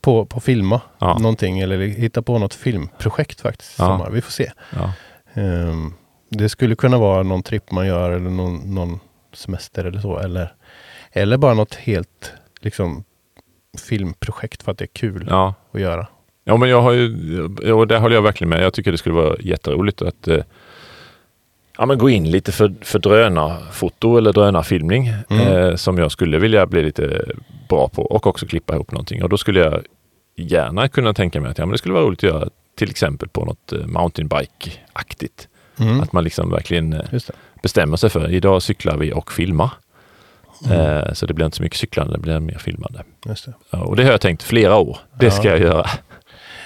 på, 0.00 0.26
på 0.26 0.40
filma 0.40 0.80
Ja. 0.98 1.18
någonting 1.18 1.60
eller 1.60 1.78
hitta 1.78 2.22
på 2.22 2.38
något 2.38 2.54
filmprojekt 2.54 3.40
faktiskt. 3.40 3.74
Ja. 3.78 3.84
sommar. 3.86 4.10
Vi 4.10 4.20
får 4.20 4.30
se. 4.32 4.52
Ja. 4.76 4.92
Ehm, 5.34 5.92
det 6.30 6.48
skulle 6.48 6.76
kunna 6.76 6.98
vara 6.98 7.22
någon 7.22 7.42
tripp 7.42 7.70
man 7.72 7.86
gör 7.86 8.10
eller 8.10 8.30
någon, 8.30 8.74
någon 8.74 9.00
semester 9.34 9.84
eller 9.84 10.00
så. 10.00 10.18
Eller, 10.18 10.54
eller 11.12 11.36
bara 11.36 11.54
något 11.54 11.74
helt 11.74 12.32
liksom, 12.60 13.04
filmprojekt 13.78 14.62
för 14.62 14.72
att 14.72 14.78
det 14.78 14.84
är 14.84 14.94
kul 14.94 15.26
Ja. 15.30 15.54
att 15.72 15.80
göra. 15.80 16.06
Ja, 16.50 16.56
men 16.56 16.68
jag 16.68 16.82
har 16.82 16.92
ju, 16.92 17.72
och 17.72 17.86
där 17.86 17.98
håller 17.98 18.14
jag 18.14 18.22
verkligen 18.22 18.48
med. 18.48 18.62
Jag 18.62 18.72
tycker 18.74 18.92
det 18.92 18.98
skulle 18.98 19.14
vara 19.14 19.36
jätteroligt 19.40 20.02
att 20.02 20.28
eh, 20.28 20.38
ja, 21.78 21.86
men 21.86 21.98
gå 21.98 22.10
in 22.10 22.30
lite 22.30 22.52
för, 22.52 22.74
för 22.82 22.98
drönarfoto 22.98 24.16
eller 24.18 24.32
drönarfilmning 24.32 25.08
Mm. 25.30 25.46
eh, 25.46 25.74
som 25.76 25.98
jag 25.98 26.12
skulle 26.12 26.38
vilja 26.38 26.66
bli 26.66 26.82
lite 26.82 27.24
bra 27.68 27.88
på 27.88 28.02
och 28.02 28.26
också 28.26 28.46
klippa 28.46 28.74
ihop 28.74 28.92
någonting. 28.92 29.22
Och 29.22 29.28
då 29.28 29.36
skulle 29.36 29.60
jag 29.60 29.82
gärna 30.36 30.88
kunna 30.88 31.14
tänka 31.14 31.40
mig 31.40 31.50
att 31.50 31.58
ja, 31.58 31.66
men 31.66 31.72
det 31.72 31.78
skulle 31.78 31.94
vara 31.94 32.04
roligt 32.04 32.18
att 32.18 32.30
göra 32.30 32.48
till 32.78 32.90
exempel 32.90 33.28
på 33.28 33.44
något 33.44 33.72
eh, 33.72 33.78
mountainbike-aktigt. 33.86 35.48
Mm. 35.80 36.00
Att 36.00 36.12
man 36.12 36.24
liksom 36.24 36.50
verkligen 36.50 36.92
eh, 36.92 37.00
bestämmer 37.62 37.96
sig 37.96 38.10
för 38.10 38.30
idag 38.30 38.62
cyklar 38.62 38.96
vi 38.96 39.12
och 39.12 39.32
filmar. 39.32 39.70
Mm. 40.66 40.80
Eh, 40.80 41.12
så 41.12 41.26
det 41.26 41.34
blir 41.34 41.44
inte 41.46 41.56
så 41.56 41.62
mycket 41.62 41.78
cyklande, 41.78 42.12
det 42.12 42.18
blir 42.18 42.40
mer 42.40 42.58
filmande. 42.58 43.02
Det. 43.24 43.78
Och 43.78 43.96
det 43.96 44.04
har 44.04 44.10
jag 44.10 44.20
tänkt 44.20 44.42
flera 44.42 44.76
år. 44.76 44.98
Det 45.18 45.26
Ja. 45.26 45.30
ska 45.32 45.48
jag 45.48 45.60
göra. 45.60 45.86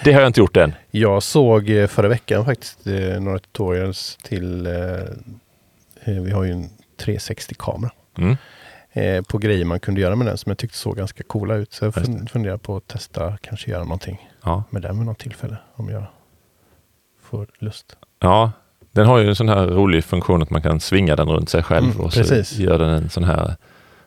Det 0.05 0.13
har 0.13 0.21
jag 0.21 0.29
inte 0.29 0.41
gjort 0.41 0.57
än. 0.57 0.75
Jag 0.91 1.23
såg 1.23 1.71
eh, 1.71 1.87
förra 1.87 2.09
veckan 2.09 2.45
faktiskt 2.45 2.87
eh, 2.87 3.21
några 3.21 3.39
tutorials 3.39 4.19
till, 4.23 4.67
eh, 4.67 4.73
vi 6.05 6.31
har 6.31 6.45
ju 6.45 6.53
en 6.53 6.69
360-kamera. 7.05 7.91
Mm. 8.19 8.37
På 9.29 9.39
grejer 9.39 9.65
man 9.65 9.81
kunde 9.81 10.01
göra 10.01 10.17
med 10.17 10.27
den 10.27 10.39
som 10.39 10.51
jag 10.51 10.59
tyckte 10.59 10.77
såg 10.79 10.97
ganska 10.97 11.23
coola 11.23 11.55
ut. 11.55 11.73
Så 11.73 11.85
jag 11.85 11.95
funderar 12.31 12.57
på 12.57 12.77
att 12.77 12.87
testa, 12.89 13.37
kanske 13.41 13.71
göra 13.71 13.83
någonting 13.85 14.31
Ja. 14.45 14.65
med 14.71 14.83
den 14.83 14.99
vid 14.99 15.07
något 15.07 15.19
tillfälle. 15.19 15.57
Om 15.75 15.89
jag 15.89 16.05
får 17.23 17.47
lust. 17.59 17.97
ja, 18.21 18.53
den 18.93 19.07
har 19.07 19.19
ju 19.19 19.29
en 19.29 19.37
sån 19.37 19.49
här 19.49 19.67
rolig 19.67 20.05
funktion 20.05 20.43
att 20.43 20.51
man 20.51 20.63
kan 20.63 20.81
svinga 20.81 21.17
den 21.17 21.29
runt 21.29 21.49
sig 21.49 21.63
själv 21.63 21.85
Mm, 21.91 22.01
och 22.01 22.13
så 22.13 22.21
precis. 22.21 22.59
gör 22.59 22.79
den 22.79 22.91
en 22.91 23.11
sån 23.11 23.25
här 23.25 23.57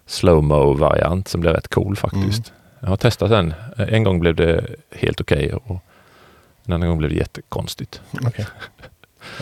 slow-mo 0.06 0.74
variant 0.78 1.28
som 1.28 1.42
blir 1.42 1.52
rätt 1.52 1.68
cool 1.68 1.96
faktiskt. 1.96 2.50
Mm. 2.50 2.60
Jag 2.80 2.88
har 2.90 2.98
testat 2.98 3.30
den. 3.30 3.54
En 3.78 4.04
gång 4.04 4.20
blev 4.20 4.36
det 4.36 4.66
helt 4.92 5.22
okej 5.22 5.54
och 5.54 5.80
en 6.68 6.74
annan 6.74 6.90
gång 6.90 6.98
blev 6.98 7.10
det 7.12 7.16
jättekonstigt. 7.18 8.02
Okej. 8.26 8.46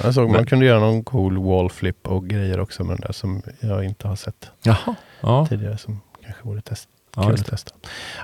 Jag 0.04 0.14
såg 0.14 0.24
man 0.28 0.36
Men- 0.36 0.46
kunde 0.46 0.66
göra 0.66 0.80
någon 0.80 1.04
cool 1.04 1.38
wallflip 1.38 2.08
och 2.08 2.28
grejer 2.28 2.60
också 2.60 2.84
med 2.84 2.98
den 2.98 3.02
där 3.02 3.12
som 3.14 3.42
jag 3.60 3.84
inte 3.86 4.08
har 4.08 4.16
sett 4.16 4.50
Jaha. 4.64 4.96
Ja, 5.22 5.48
tidigare 5.50 5.78
som 5.78 6.02
kanske 6.26 6.44
vore 6.44 6.62
test- 6.62 6.90
ja, 7.16 7.24
kul 7.24 7.34
att 7.34 7.46
testa. 7.46 7.72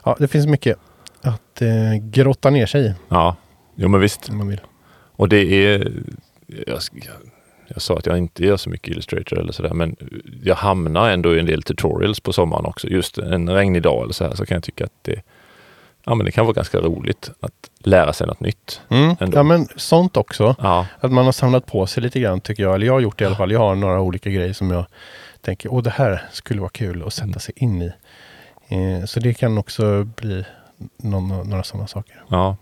Ja, 0.05 0.15
det 0.19 0.27
finns 0.27 0.47
mycket 0.47 0.77
att 1.21 1.61
eh, 1.61 1.93
grotta 2.01 2.49
ner 2.49 2.65
sig 2.65 2.85
i. 2.85 2.93
Ja, 3.09 3.35
jo 3.75 3.87
men 3.89 3.99
visst. 4.01 4.29
Om 4.29 4.37
man 4.37 4.47
vill. 4.47 4.61
Och 5.15 5.29
det 5.29 5.37
är... 5.65 5.91
Jag, 6.47 6.79
jag, 6.91 7.15
jag 7.67 7.81
sa 7.81 7.97
att 7.97 8.05
jag 8.05 8.17
inte 8.17 8.45
gör 8.45 8.57
så 8.57 8.69
mycket 8.69 8.87
Illustrator 8.87 9.39
eller 9.39 9.51
sådär, 9.53 9.73
men 9.73 9.95
jag 10.43 10.55
hamnar 10.55 11.09
ändå 11.09 11.35
i 11.35 11.39
en 11.39 11.45
del 11.45 11.63
tutorials 11.63 12.19
på 12.19 12.33
sommaren 12.33 12.65
också. 12.65 12.87
Just 12.87 13.17
en 13.17 13.49
regnig 13.49 13.81
dag 13.81 14.03
eller 14.03 14.13
så 14.13 14.23
här 14.23 14.35
så 14.35 14.45
kan 14.45 14.55
jag 14.55 14.63
tycka 14.63 14.85
att 14.85 14.93
det, 15.01 15.21
ja, 16.05 16.15
men 16.15 16.25
det 16.25 16.31
kan 16.31 16.45
vara 16.45 16.53
ganska 16.53 16.77
roligt 16.77 17.29
att 17.39 17.69
lära 17.79 18.13
sig 18.13 18.27
något 18.27 18.39
nytt. 18.39 18.81
Mm. 18.89 19.15
Ja 19.33 19.43
men 19.43 19.67
sånt 19.75 20.17
också. 20.17 20.55
Ja, 20.59 20.87
Att 20.99 21.11
man 21.11 21.25
har 21.25 21.31
samlat 21.31 21.65
på 21.65 21.87
sig 21.87 22.03
lite 22.03 22.19
grann 22.19 22.41
tycker 22.41 22.63
jag. 22.63 22.75
Eller 22.75 22.85
jag 22.85 22.93
har 22.93 22.99
gjort 22.99 23.17
det 23.17 23.23
i 23.23 23.27
alla 23.27 23.35
fall. 23.35 23.51
Jag 23.51 23.59
har 23.59 23.75
några 23.75 24.01
olika 24.01 24.29
grejer 24.29 24.53
som 24.53 24.71
jag 24.71 24.85
tänker, 25.41 25.73
åh 25.73 25.83
det 25.83 25.89
här 25.89 26.23
skulle 26.31 26.61
vara 26.61 26.69
kul 26.69 27.03
att 27.07 27.13
sätta 27.13 27.39
sig 27.39 27.53
in 27.57 27.81
i. 27.81 27.91
Eh, 28.67 29.05
så 29.05 29.19
det 29.19 29.33
kan 29.33 29.57
också 29.57 30.03
bli 30.03 30.45
någon, 30.97 31.49
några 31.49 31.63
sådana 31.63 31.87
saker. 31.87 32.23
ja. 32.27 32.57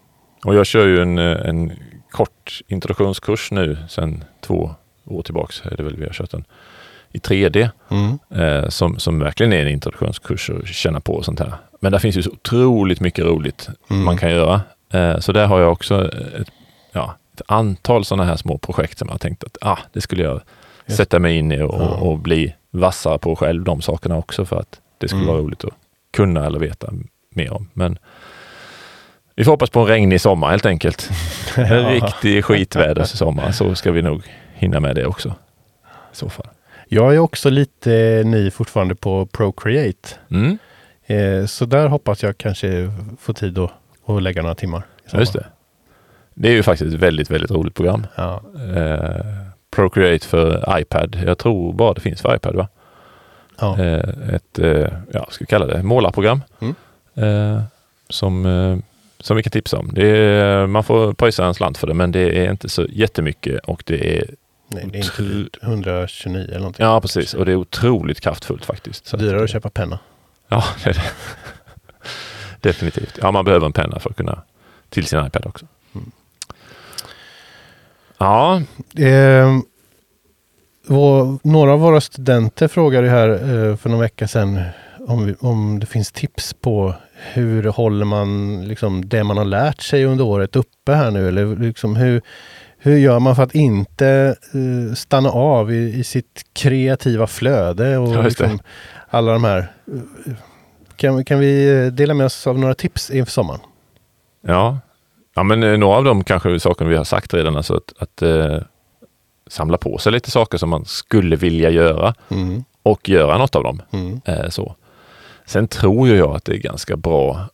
Och 0.45 0.55
jag 0.55 0.65
kör 0.65 0.87
ju 0.87 1.01
en, 1.01 1.17
eh, 1.17 1.49
en 1.49 1.73
kort 2.11 2.61
introduktionskurs 2.67 3.51
nu 3.51 3.77
sedan 3.89 4.23
två 4.41 4.71
år 5.05 5.23
tillbaks 5.23 5.61
är 5.65 5.77
det 5.77 5.83
väl 5.83 5.95
vi 5.95 6.05
har 6.05 6.13
kört 6.13 6.31
den 6.31 6.45
i 7.11 7.17
3D. 7.17 7.69
Mm. 7.89 8.19
eh, 8.29 8.69
som, 8.69 8.99
som 8.99 9.19
verkligen 9.19 9.53
är 9.53 9.61
en 9.61 9.67
introduktionskurs 9.67 10.49
och 10.49 10.67
känna 10.67 10.99
på 10.99 11.13
och 11.13 11.25
sånt 11.25 11.39
här. 11.39 11.53
Men 11.79 11.91
där 11.91 11.99
finns 11.99 12.15
ju 12.17 12.23
så 12.23 12.29
otroligt 12.31 12.99
mycket 12.99 13.25
roligt 13.25 13.69
Mm. 13.89 14.03
man 14.05 14.17
kan 14.17 14.31
göra. 14.31 14.61
Eh, 14.93 15.19
så 15.19 15.31
där 15.31 15.45
har 15.47 15.59
jag 15.59 15.71
också 15.71 16.11
ett, 16.39 16.47
ja, 16.91 17.15
ett 17.33 17.41
antal 17.47 18.05
sådana 18.05 18.23
här 18.23 18.35
små 18.35 18.57
projekt 18.57 18.97
som 18.97 19.07
jag 19.07 19.13
har 19.13 19.19
tänkt 19.19 19.43
att 19.43 19.57
ah, 19.61 19.77
det 19.93 20.01
skulle 20.01 20.23
jag 20.23 20.41
Just. 20.85 20.97
sätta 20.97 21.19
mig 21.19 21.37
in 21.37 21.51
i 21.51 21.61
och, 21.61 21.81
Ja. 21.81 21.87
och 21.87 22.19
bli 22.19 22.55
vassare 22.71 23.17
på 23.19 23.35
själv, 23.35 23.63
de 23.63 23.81
sakerna 23.81 24.17
också 24.17 24.45
för 24.45 24.59
att 24.59 24.79
det 24.97 25.07
skulle 25.07 25.21
Mm. 25.23 25.33
vara 25.33 25.43
roligt 25.43 25.63
att 25.65 25.73
kunna 26.13 26.45
eller 26.45 26.59
veta 26.59 26.93
mer 27.29 27.53
om. 27.53 27.69
Men 27.73 27.97
vi 29.35 29.43
får 29.43 29.51
hoppas 29.51 29.69
på 29.69 29.79
en 29.79 29.85
regnig 29.87 30.21
sommar 30.21 30.49
helt 30.49 30.65
enkelt. 30.65 31.09
En 31.57 31.85
riktig 31.89 32.45
skitväderssommar 32.45 33.51
så 33.51 33.75
ska 33.75 33.91
vi 33.91 34.01
nog 34.01 34.21
hinna 34.53 34.79
med 34.79 34.95
det 34.95 35.05
också. 35.05 35.29
I 36.13 36.15
så 36.15 36.29
fall. 36.29 36.47
Jag 36.87 37.15
är 37.15 37.19
också 37.19 37.49
lite 37.49 38.21
ny 38.25 38.51
fortfarande 38.51 38.95
på 38.95 39.25
Procreate. 39.25 40.09
Mm, 40.31 40.57
Eh, 41.09 41.45
så 41.45 41.65
där 41.65 41.87
hoppas 41.87 42.23
jag 42.23 42.37
kanske 42.37 42.91
få 43.19 43.33
tid 43.33 43.57
att, 43.59 43.71
att 44.05 44.23
lägga 44.23 44.41
några 44.41 44.55
timmar. 44.55 44.83
just 45.13 45.33
det. 45.33 45.45
Det 46.33 46.47
är 46.47 46.51
ju 46.53 46.63
faktiskt 46.63 46.93
ett 46.93 46.99
väldigt, 46.99 47.31
väldigt 47.31 47.51
roligt 47.51 47.75
program. 47.75 48.07
Ja. 48.15 48.41
Eh, 48.75 49.25
Procreate 49.71 50.27
för 50.27 50.79
iPad. 50.79 51.17
Jag 51.25 51.37
tror 51.37 51.73
bara 51.73 51.93
det 51.93 52.01
finns 52.01 52.21
för 52.21 52.35
iPad 52.35 52.55
va? 52.55 52.67
Ja. 53.59 53.79
Eh, 53.79 54.33
ett, 54.33 54.59
eh, 54.59 54.87
ja, 55.11 55.27
ska 55.29 55.43
vi 55.43 55.45
kalla 55.45 55.65
det, 55.65 55.83
målarprogram. 55.83 56.41
Mm. 56.59 56.75
Eh, 57.15 57.61
som, 58.09 58.45
eh, 58.45 58.77
som 59.19 59.37
vi 59.37 59.43
kan 59.43 59.51
tipsa 59.51 59.77
om. 59.77 59.93
Är, 59.97 60.67
man 60.67 60.83
får 60.83 61.13
pröjsa 61.13 61.45
en 61.45 61.53
slant 61.53 61.77
för 61.77 61.87
det 61.87 61.93
men 61.93 62.11
det 62.11 62.45
är 62.45 62.51
inte 62.51 62.69
så 62.69 62.85
jättemycket 62.89 63.59
och 63.59 63.83
det 63.85 64.17
är, 64.17 64.29
Nej, 64.67 64.85
det 64.91 64.97
är 64.99 65.03
inte 65.03 65.21
dyrt. 65.21 65.57
129 65.61 66.43
eller 66.49 66.59
någonting. 66.59 66.85
ja 66.85 67.01
precis, 67.01 67.33
och 67.33 67.45
det 67.45 67.51
är 67.51 67.55
otroligt 67.55 68.21
kraftfullt 68.21 68.65
faktiskt. 68.65 69.07
Så 69.07 69.17
Dyrare 69.17 69.43
att 69.43 69.49
köpa 69.49 69.69
penna. 69.69 69.99
Ja, 70.49 70.63
det 70.83 70.89
är 70.89 70.93
det. 70.93 71.11
Definitivt. 72.61 73.19
Ja, 73.21 73.31
man 73.31 73.45
behöver 73.45 73.65
en 73.65 73.73
penna 73.73 73.99
för 73.99 74.09
att 74.09 74.15
kunna 74.17 74.43
till 74.89 75.05
sin 75.05 75.25
iPad 75.25 75.45
också. 75.45 75.65
Mm. 75.95 76.11
Ja, 78.17 78.61
Eh, 78.97 79.59
vår, 80.87 81.39
några 81.43 81.73
av 81.73 81.79
våra 81.79 82.01
studenter 82.01 82.67
frågade 82.67 83.09
här 83.09 83.29
eh, 83.29 83.75
för 83.75 83.89
någon 83.89 83.99
vecka 83.99 84.27
sedan 84.27 84.61
om, 85.07 85.25
vi, 85.25 85.35
om 85.39 85.79
det 85.79 85.85
finns 85.85 86.11
tips 86.11 86.53
på 86.53 86.93
hur 87.33 87.63
håller 87.63 88.05
man 88.05 88.61
liksom, 88.67 89.09
det 89.09 89.23
man 89.23 89.37
har 89.37 89.45
lärt 89.45 89.81
sig 89.81 90.05
under 90.05 90.25
året 90.25 90.55
uppe 90.55 90.93
här 90.93 91.11
nu? 91.11 91.27
Eller 91.27 91.55
liksom 91.55 91.95
hur, 91.95 92.21
hur 92.77 92.97
gör 92.97 93.19
man 93.19 93.35
för 93.35 93.43
att 93.43 93.55
inte 93.55 94.35
eh, 94.53 94.93
stanna 94.95 95.29
av 95.29 95.73
i, 95.73 95.99
i 95.99 96.03
sitt 96.03 96.41
kreativa 96.53 97.27
flöde? 97.27 97.97
Och 97.97 98.15
Ja, 98.15 98.21
liksom, 98.21 98.59
alla 99.09 99.31
de 99.33 99.43
här. 99.43 99.71
eh, 100.27 100.33
Kan, 100.95 101.25
kan 101.25 101.39
vi 101.39 101.81
eh, 101.85 101.91
dela 101.91 102.13
med 102.13 102.25
oss 102.25 102.47
av 102.47 102.59
några 102.59 102.73
tips 102.75 103.09
inför 103.09 103.31
sommaren? 103.31 103.59
ja. 104.41 104.77
ja 105.35 105.43
men 105.43 105.63
eh, 105.63 105.77
några 105.77 105.97
av 105.97 106.03
de 106.03 106.23
kanske 106.23 106.59
sakerna 106.59 106.89
vi 106.89 106.95
har 106.95 107.03
sagt 107.03 107.33
redan, 107.33 107.55
alltså 107.57 107.73
att, 107.75 107.93
att 107.97 108.21
eh, 108.21 108.57
samla 109.47 109.77
på 109.77 109.97
sig 109.97 110.11
lite 110.11 110.31
saker 110.31 110.57
som 110.57 110.69
man 110.69 110.85
skulle 110.85 111.35
vilja 111.35 111.69
göra 111.69 112.13
Mm. 112.29 112.63
och 112.83 113.09
göra 113.09 113.37
något 113.37 113.55
av 113.55 113.63
dem. 113.63 113.81
Mm. 113.91 114.21
Eh, 114.25 114.49
så. 114.49 114.75
Sen 115.45 115.67
tror 115.67 116.07
jag 116.07 116.35
att 116.35 116.45
det 116.45 116.53
är 116.53 116.57
ganska 116.57 116.97
bra 116.97 117.47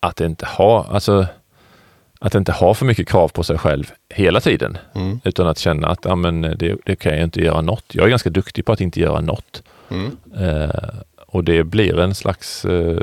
att 0.00 0.20
inte 0.20 0.46
ha, 0.46 0.86
alltså, 0.90 1.26
att 2.20 2.34
inte 2.34 2.52
ha 2.52 2.74
för 2.74 2.86
mycket 2.86 3.08
krav 3.08 3.28
på 3.28 3.42
sig 3.42 3.58
själv 3.58 3.92
hela 4.08 4.40
tiden. 4.40 4.78
Mm. 4.94 5.20
Utan 5.24 5.46
att 5.46 5.58
känna 5.58 5.88
att 5.88 6.04
ja, 6.04 6.14
men 6.14 6.40
det, 6.40 6.76
det 6.84 6.96
kan 6.96 7.12
jag 7.12 7.22
inte 7.22 7.40
göra 7.40 7.60
något. 7.60 7.84
Jag 7.88 8.04
är 8.04 8.10
ganska 8.10 8.30
duktig 8.30 8.64
på 8.66 8.72
att 8.72 8.80
inte 8.80 9.00
göra 9.00 9.20
något. 9.20 9.62
Mm. 9.90 10.16
Eh, 10.36 10.70
och 11.26 11.44
det 11.44 11.64
blir 11.64 11.98
en 11.98 12.14
slags... 12.14 12.64
Eh, 12.64 12.98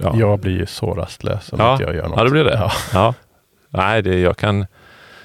ja. 0.00 0.14
Jag 0.18 0.38
blir 0.40 0.52
ju 0.58 0.66
så 0.66 0.94
rastlös 0.94 1.52
om 1.52 1.60
Ja. 1.60 1.72
inte 1.72 1.84
jag 1.84 1.94
gör 1.94 2.08
något. 2.08 2.18
ja, 2.18 2.24
det 2.24 2.30
blir 2.30 2.44
det. 2.44 2.54
Ja. 2.54 2.72
Ja. 2.92 3.14
Nej, 3.68 4.02
det, 4.02 4.18
jag, 4.20 4.36
kan, 4.36 4.66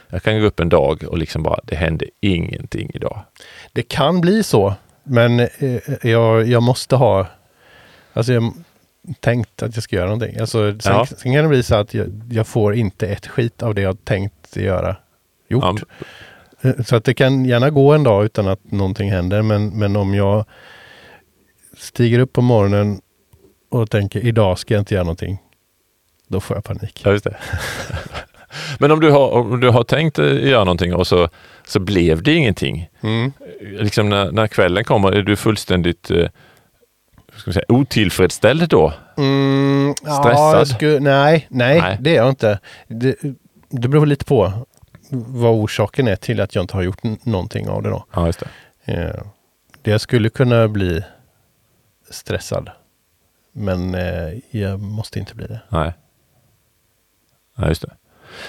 jag 0.10 0.24
kan 0.24 0.40
gå 0.40 0.46
upp 0.46 0.60
en 0.60 0.70
dag 0.70 1.04
och 1.08 1.18
liksom 1.18 1.44
bara, 1.44 1.60
det 1.64 1.76
hände 1.76 2.06
ingenting 2.22 2.92
idag. 2.94 3.20
Det 3.74 3.82
kan 3.82 4.22
bli 4.22 4.44
så, 4.44 4.74
men 5.04 5.40
eh, 5.40 5.48
jag, 6.02 6.48
jag 6.48 6.64
måste 6.64 6.96
ha... 6.96 7.28
Alltså 8.14 8.34
jag 8.34 8.54
tänkt 9.20 9.64
att 9.64 9.76
jag 9.76 9.84
ska 9.84 9.96
göra 9.96 10.06
någonting. 10.06 10.40
Alltså, 10.40 10.80
sen, 10.80 10.94
Ja. 10.94 11.06
sen 11.06 11.34
kan 11.34 11.44
det 11.44 11.50
bli 11.50 11.64
så 11.64 11.76
att 11.76 11.94
jag, 11.94 12.08
jag 12.32 12.48
får 12.48 12.76
inte 12.76 13.08
ett 13.08 13.28
skit 13.28 13.64
av 13.64 13.76
det 13.76 13.82
jag 13.82 14.06
tänkt 14.06 14.56
göra 14.56 14.96
gjort. 15.50 15.64
Ja, 15.64 15.76
Eh, 16.62 16.74
Så 16.86 16.96
att 16.96 17.04
det 17.04 17.14
kan 17.14 17.46
gärna 17.46 17.70
gå 17.70 17.94
en 17.94 18.04
dag 18.04 18.26
utan 18.26 18.48
att 18.48 18.72
någonting 18.72 19.12
händer. 19.12 19.42
Men, 19.42 19.70
men 19.70 19.96
om 19.96 20.14
jag 20.14 20.46
stiger 21.78 22.20
upp 22.20 22.34
på 22.34 22.42
morgonen 22.42 23.02
och 23.70 23.90
tänker 23.90 24.20
idag 24.26 24.60
ska 24.60 24.74
jag 24.74 24.82
inte 24.82 24.94
göra 24.94 25.04
någonting. 25.04 25.38
Då 26.28 26.40
får 26.40 26.58
jag 26.58 26.64
panik. 26.64 27.02
Ja, 27.06 27.12
just 27.12 27.24
det. 27.24 27.38
Men 28.80 28.92
om 28.92 29.00
du 29.00 29.12
har, 29.12 29.30
om 29.32 29.60
du 29.60 29.70
har 29.70 29.84
tänkt 29.84 30.20
eh, 30.20 30.48
göra 30.48 30.64
någonting 30.64 30.94
och 30.94 31.08
så, 31.08 31.30
så 31.68 31.80
blev 31.80 32.24
det 32.24 32.34
ingenting. 32.34 32.90
Mm. 33.02 33.32
Liksom 33.62 34.10
när, 34.10 34.32
när 34.32 34.48
kvällen 34.48 34.84
kommer, 34.84 35.12
är 35.12 35.22
du 35.24 35.36
fullständigt 35.36 36.12
eh, 36.12 36.28
ska 37.36 37.54
säga, 37.54 37.66
otillfredsställd 37.68 38.70
då? 38.70 38.94
Mm, 39.18 39.94
Ja, 40.06 40.20
Stressad? 40.24 40.60
jag 40.60 40.68
skulle, 40.68 41.00
nej, 41.00 41.48
nej, 41.50 41.82
Nej. 41.82 41.98
det 42.02 42.12
är 42.12 42.16
jag 42.16 42.30
inte. 42.30 42.60
Det, 42.88 43.16
det 43.70 43.88
beror 43.88 44.06
lite 44.06 44.26
på 44.26 44.54
vad 45.10 45.52
orsaken 45.54 46.08
är 46.08 46.16
till 46.16 46.40
att 46.42 46.56
jag 46.56 46.64
inte 46.64 46.74
har 46.76 46.84
gjort 46.84 47.04
någonting 47.24 47.70
av 47.70 47.84
det 47.84 47.90
då. 47.90 48.06
Ja, 48.16 48.26
just 48.26 48.44
det. 48.86 48.94
Eh, 48.94 49.22
det 49.82 50.00
skulle 50.00 50.30
kunna 50.30 50.68
bli 50.68 51.04
stressad. 52.10 52.70
Men 53.52 53.96
eh, 53.96 54.34
jag 54.52 54.80
måste 54.80 55.20
inte 55.20 55.36
bli 55.36 55.48
det. 55.48 55.60
Nej. 55.70 55.94
Ja, 57.56 57.68
just 57.68 57.82
det. 57.82 57.94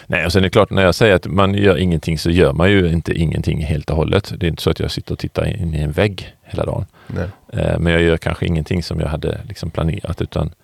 Nej, 0.07 0.27
och 0.27 0.33
sen 0.33 0.41
är 0.41 0.43
det 0.43 0.50
klart, 0.50 0.71
när 0.71 0.83
jag 0.83 0.95
säger 0.95 1.15
att 1.15 1.27
man 1.27 1.55
gör 1.55 1.77
ingenting 1.77 2.19
så 2.19 2.31
gör 2.31 2.53
man 2.53 2.71
ju 2.71 2.93
inte 2.93 3.12
ingenting 3.12 3.65
helt 3.65 3.91
och 3.91 3.97
hållet. 3.97 4.33
Det 4.37 4.47
är 4.47 4.50
inte 4.50 4.62
så 4.62 4.71
att 4.71 4.81
jag 4.81 4.91
sitter 4.91 5.12
och 5.12 5.19
tittar 5.19 5.45
in 5.45 5.75
i 5.75 5.81
en 5.81 5.93
vägg 5.93 6.37
hela 6.43 6.65
dagen. 6.65 6.87
Nej. 7.07 7.29
Eh, 7.53 7.79
men 7.79 7.93
jag 7.93 8.03
gör 8.03 8.17
kanske 8.17 8.47
ingenting 8.47 8.83
som 8.83 9.00
jag 9.00 9.09
hade 9.09 9.41
liksom 9.49 9.71
planerat, 9.71 10.23
utan 10.23 10.55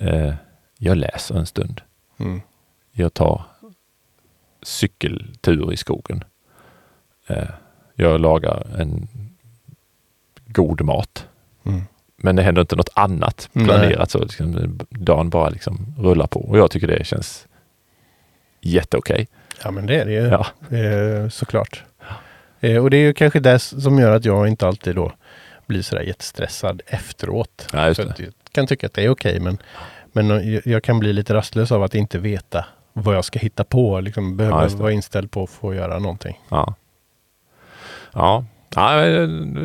eh, 0.00 0.34
jag 0.78 0.96
läser 0.96 1.34
en 1.34 1.46
stund. 1.46 1.80
Mm. 2.18 2.40
Jag 2.92 3.14
tar 3.14 3.42
cykeltur 4.62 5.72
i 5.72 5.76
skogen. 5.76 6.24
Eh, 7.26 7.48
jag 7.94 8.20
lagar 8.20 8.66
en 8.78 9.08
god 10.46 10.80
mat. 10.80 11.26
Mm. 11.64 11.82
Men 12.22 12.36
det 12.36 12.42
händer 12.42 12.60
inte 12.62 12.76
något 12.76 12.88
annat 12.94 13.48
Nej. 13.52 13.64
planerat 13.66 14.10
så 14.10 14.18
liksom, 14.18 14.78
dagen 14.88 15.30
bara 15.30 15.48
liksom 15.48 15.94
rullar 15.98 16.26
på. 16.26 16.40
Och 16.40 16.58
jag 16.58 16.70
tycker 16.70 16.86
det 16.86 17.04
känns 17.06 17.46
jätteokej. 18.60 19.26
Ja 19.64 19.70
men 19.70 19.86
det 19.86 20.00
är 20.00 20.04
det 20.04 20.12
ju 20.12 20.18
Ja. 20.28 20.46
eh, 20.76 21.28
såklart. 21.28 21.84
Eh, 22.60 22.76
och 22.82 22.90
det 22.90 22.96
är 22.96 23.00
ju 23.00 23.14
kanske 23.14 23.40
det 23.40 23.58
som 23.58 23.98
gör 23.98 24.16
att 24.16 24.24
jag 24.24 24.48
inte 24.48 24.66
alltid 24.66 24.94
då 24.94 25.12
blir 25.66 25.82
sådär 25.82 26.02
jättestressad 26.02 26.82
efteråt. 26.86 27.66
Ja, 27.72 27.86
just 27.86 27.98
jag 27.98 28.12
kan 28.52 28.66
tycka 28.66 28.86
att 28.86 28.94
det 28.94 29.04
är 29.04 29.08
okej 29.10 29.40
men, 29.40 29.58
men 30.12 30.60
jag- 30.64 30.82
kan 30.82 30.98
bli 30.98 31.12
lite 31.12 31.34
rastlös 31.34 31.72
av 31.72 31.82
att 31.82 31.94
inte 31.94 32.18
veta 32.18 32.64
vad 32.92 33.16
jag 33.16 33.24
ska 33.24 33.38
hitta 33.38 33.64
på. 33.64 34.00
Liksom 34.00 34.38
Ja, 34.40 34.62
just 34.62 34.76
det. 34.76 34.82
vara 34.82 34.92
inställd 34.92 35.30
på 35.30 35.42
att 35.42 35.50
få 35.50 35.74
göra 35.74 35.98
någonting. 35.98 36.40
Ja. 36.48 36.74
Ja, 38.12 38.44
ja 38.74 39.00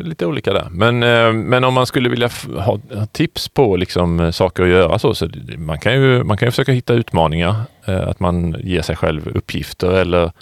lite 0.02 0.26
olika 0.26 0.52
där. 0.52 0.68
Men, 0.70 1.02
eh, 1.02 1.32
men 1.32 1.64
om 1.64 1.74
man 1.74 1.86
skulle 1.86 2.08
vilja 2.08 2.30
ha, 2.58 2.78
tips 3.12 3.48
på 3.48 3.76
liksom, 3.76 4.20
eh, 4.20 4.30
saker 4.30 4.62
att 4.62 4.68
göra 4.68 4.98
så, 4.98 5.14
så 5.14 5.28
man 5.58 5.78
kan 5.78 5.92
ju, 5.92 6.24
man 6.24 6.36
kan 6.36 6.46
ju 6.46 6.50
försöka 6.50 6.72
hitta 6.72 6.92
utmaningar. 6.94 7.54
Eh, 7.84 8.08
Att 8.08 8.20
man 8.20 8.56
ger 8.60 8.82
sig 8.82 8.96
själv 8.96 9.28
uppgifter 9.36 9.90
eller, 9.90 10.32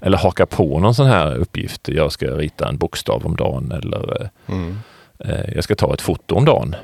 eller 0.00 0.18
haka 0.18 0.46
på 0.46 0.78
någon 0.78 0.94
sån 0.94 1.06
här 1.06 1.34
uppgift. 1.36 1.88
Jag 1.88 2.12
ska 2.12 2.26
rita 2.26 2.68
en 2.68 2.76
bokstav 2.78 3.26
om 3.26 3.36
dagen 3.36 3.72
eller 3.72 4.30
Mm. 4.46 4.78
jag 5.54 5.64
ska 5.64 5.74
ta 5.74 5.94
ett 5.94 6.00
foto 6.00 6.34
om 6.34 6.44
dagen. 6.44 6.76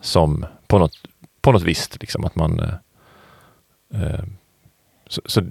Som 0.00 0.46
på 0.66 0.78
något, 0.78 0.92
på 1.42 1.52
något 1.52 1.62
visst, 1.62 2.00
liksom 2.00 2.24
att 2.24 2.36
man, 2.36 2.60
så, 5.08 5.20
så 5.26 5.42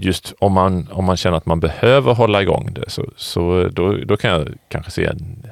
just 0.00 0.34
om 0.38 0.52
man, 0.52 0.88
om 0.92 1.04
man 1.04 1.16
känner 1.16 1.36
att 1.36 1.46
man 1.46 1.60
behöver 1.60 2.14
hålla 2.14 2.42
igång 2.42 2.72
det 2.72 2.90
så, 2.90 3.04
så 3.16 3.68
då, 3.72 3.92
då 3.92 4.16
kan 4.16 4.30
jag 4.30 4.48
kanske 4.68 4.90
se 4.90 5.04
en 5.04 5.46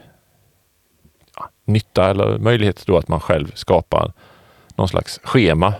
ja, 1.36 1.50
nytta 1.64 2.10
eller 2.10 2.38
möjlighet 2.38 2.86
då 2.86 2.98
att 2.98 3.08
man 3.08 3.20
själv 3.20 3.52
skapar 3.54 4.12
någon 4.76 4.88
slags 4.88 5.20
schema 5.24 5.74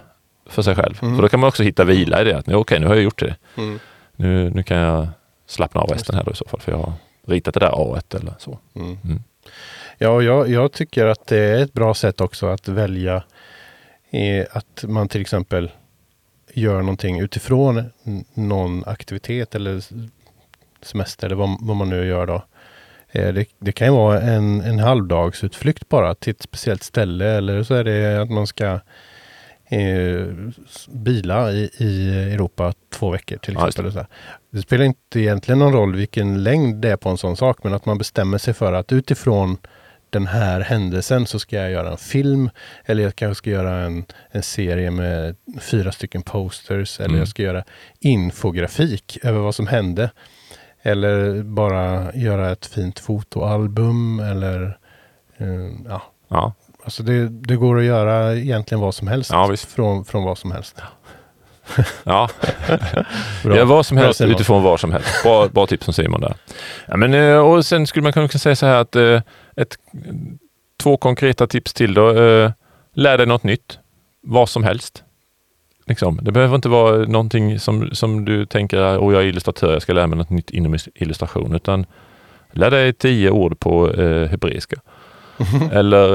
för 0.47 0.63
sig 0.63 0.75
själv. 0.75 0.99
Mm. 1.03 1.17
För 1.17 1.23
då 1.23 1.29
kan 1.29 1.41
man 1.41 1.49
också 1.49 1.63
hitta 1.63 1.85
vila 1.85 2.21
i 2.21 2.25
det. 2.25 2.39
att 2.39 2.47
nu, 2.47 2.55
Okej, 2.55 2.81
nu 2.81 2.87
har 2.87 2.95
jag 2.95 3.05
gjort 3.05 3.21
det. 3.21 3.37
Mm. 3.57 3.79
Nu, 4.17 4.51
nu 4.51 4.63
kan 4.63 4.77
jag 4.77 5.09
slappna 5.47 5.81
av 5.81 5.89
resten 5.89 6.15
här 6.15 6.25
då 6.25 6.31
i 6.31 6.37
så 6.37 6.45
fall. 6.45 6.61
För 6.61 6.73
jag 6.73 6.79
har 6.79 6.93
ritat 7.27 7.55
det 7.55 7.61
där 7.61 7.73
A 7.75 8.01
eller 8.15 8.35
så. 8.39 8.59
Mm. 8.75 8.99
Mm. 9.05 9.23
Ja, 9.99 10.23
jag, 10.23 10.49
jag 10.49 10.73
tycker 10.73 11.07
att 11.07 11.27
det 11.27 11.39
är 11.39 11.63
ett 11.63 11.73
bra 11.73 11.95
sätt 11.95 12.21
också 12.21 12.47
att 12.47 12.69
välja 12.69 13.23
eh, 14.11 14.47
att 14.53 14.85
man 14.89 15.09
till 15.09 15.21
exempel 15.21 15.71
gör 16.59 16.81
någonting 16.83 17.21
utifrån 17.21 17.85
någon 18.35 18.85
aktivitet 18.87 19.55
eller 19.55 19.83
semester 20.83 21.27
eller 21.27 21.37
vad, 21.37 21.57
vad 21.61 21.77
man 21.77 21.88
nu 21.88 22.07
gör 22.07 22.27
då. 22.27 22.45
Eh, 23.11 23.33
det, 23.33 23.45
det 23.59 23.73
kan 23.73 23.87
ju 23.87 23.93
vara 23.93 24.21
en, 24.21 24.61
en 24.61 24.79
halvdagsutflykt 24.79 25.88
bara 25.88 26.15
till 26.15 26.31
ett 26.31 26.43
speciellt 26.43 26.83
ställe 26.83 27.27
eller 27.27 27.62
så 27.62 27.75
är 27.75 27.85
det 27.85 28.23
att 28.23 28.31
man 28.31 28.47
ska 28.47 28.81
eh, 29.69 30.27
bila 30.88 31.53
i, 31.53 31.71
i 31.79 32.11
Europa 32.35 32.73
två 32.91 33.11
veckor 33.11 33.37
till 33.37 33.55
Ja, 33.55 33.69
exempel. 33.69 33.93
så 33.93 33.99
här. 33.99 34.07
Det 34.50 34.62
spelar 34.62 34.85
inte 34.85 35.21
egentligen 35.21 35.59
någon 35.59 35.73
roll 35.73 35.95
vilken 35.97 36.43
längd 36.43 36.75
det 36.77 36.91
är 36.91 36.97
på 36.97 37.09
en 37.09 37.19
sån 37.19 37.37
sak, 37.37 37.65
men 37.65 37.75
att 37.75 37.87
man 37.87 37.99
bestämmer 37.99 38.38
sig 38.38 38.55
för 38.55 38.73
att 38.73 38.93
utifrån 38.93 39.57
den 40.11 40.27
här 40.27 40.61
händelsen 40.61 41.27
så 41.27 41.38
ska 41.38 41.57
jag 41.57 41.71
göra 41.71 41.91
en 41.91 41.97
film 41.97 42.50
eller 42.85 43.03
jag 43.03 43.17
kanske 43.17 43.38
ska 43.38 43.50
göra 43.50 43.71
en, 43.79 44.05
en 44.31 44.43
serie 44.43 44.91
med 44.91 45.37
fyra 45.61 45.93
stycken 45.93 46.23
posters 46.23 46.99
eller 47.00 47.09
Mm. 47.09 47.19
jag 47.19 47.29
ska 47.29 47.43
göra 47.43 47.65
infografik 48.00 49.19
över 49.23 49.41
vad 49.41 49.55
som 49.55 49.67
hände. 49.67 50.11
Eller 50.83 51.43
bara 51.43 52.12
göra 52.15 52.50
ett 52.50 52.67
fint 52.67 52.99
fotoalbum 52.99 54.21
eller 54.21 54.79
eh, 55.38 55.47
ja, 55.88 56.03
Ja, 56.29 56.53
alltså 56.85 57.03
det, 57.03 57.29
det 57.29 57.57
går 57.57 57.79
att 57.79 57.85
göra 57.85 58.35
egentligen 58.35 58.81
vad 58.81 58.95
som 58.95 59.09
helst 59.09 59.31
Ja, 59.33 59.57
från, 59.57 60.05
från 60.05 60.25
vad 60.25 60.38
som 60.38 60.53
helst. 60.53 60.81
ja. 62.05 62.29
Bra. 63.45 63.57
Gör 63.57 63.65
vad 63.65 63.87
som 63.87 63.97
helst 63.97 64.21
utifrån 64.21 64.62
vad 64.62 64.81
som 64.81 64.93
helst. 64.93 65.23
Bra, 65.23 65.49
bra 65.49 65.67
tips 65.67 65.85
från 65.85 65.95
Simon 65.95 66.21
där. 66.21 66.35
Ja, 66.87 66.97
men, 66.97 67.15
eh, 67.15 67.37
och 67.37 67.67
sen 67.67 67.87
skulle 67.87 68.03
man 68.03 68.12
kunna 68.12 68.29
säga 68.29 68.57
så 68.57 68.67
här 68.67 68.75
att 68.81 68.97
eh, 68.97 69.21
ett, 69.61 69.79
två 70.83 70.97
konkreta 70.97 71.47
tips 71.47 71.75
till 71.75 71.95
då. 71.95 72.11
Eh, 72.11 72.53
Lär 72.93 73.19
dig 73.19 73.27
något 73.27 73.43
nytt. 73.43 73.79
Vad 74.21 74.49
som 74.49 74.65
helst. 74.65 75.05
Liksom. 75.87 76.21
Det 76.23 76.33
behöver 76.33 76.55
inte 76.55 76.69
vara 76.69 76.97
någonting 76.97 77.59
som, 77.59 77.91
som 77.93 78.25
du 78.25 78.47
tänker, 78.47 78.99
och 78.99 79.12
jag 79.12 79.23
är 79.23 79.27
illustratör, 79.27 79.73
jag 79.73 79.83
ska 79.83 79.93
lära 79.93 80.07
mig 80.07 80.19
något 80.19 80.31
nytt 80.31 80.50
inom 80.50 80.79
illustration, 80.95 81.55
utan 81.55 81.87
lär 82.53 82.71
dig 82.71 82.93
tio 82.93 83.31
ord 83.31 83.59
på 83.59 83.91
eh, 83.91 84.29
hebreiska. 84.29 84.77
Eller 85.73 86.09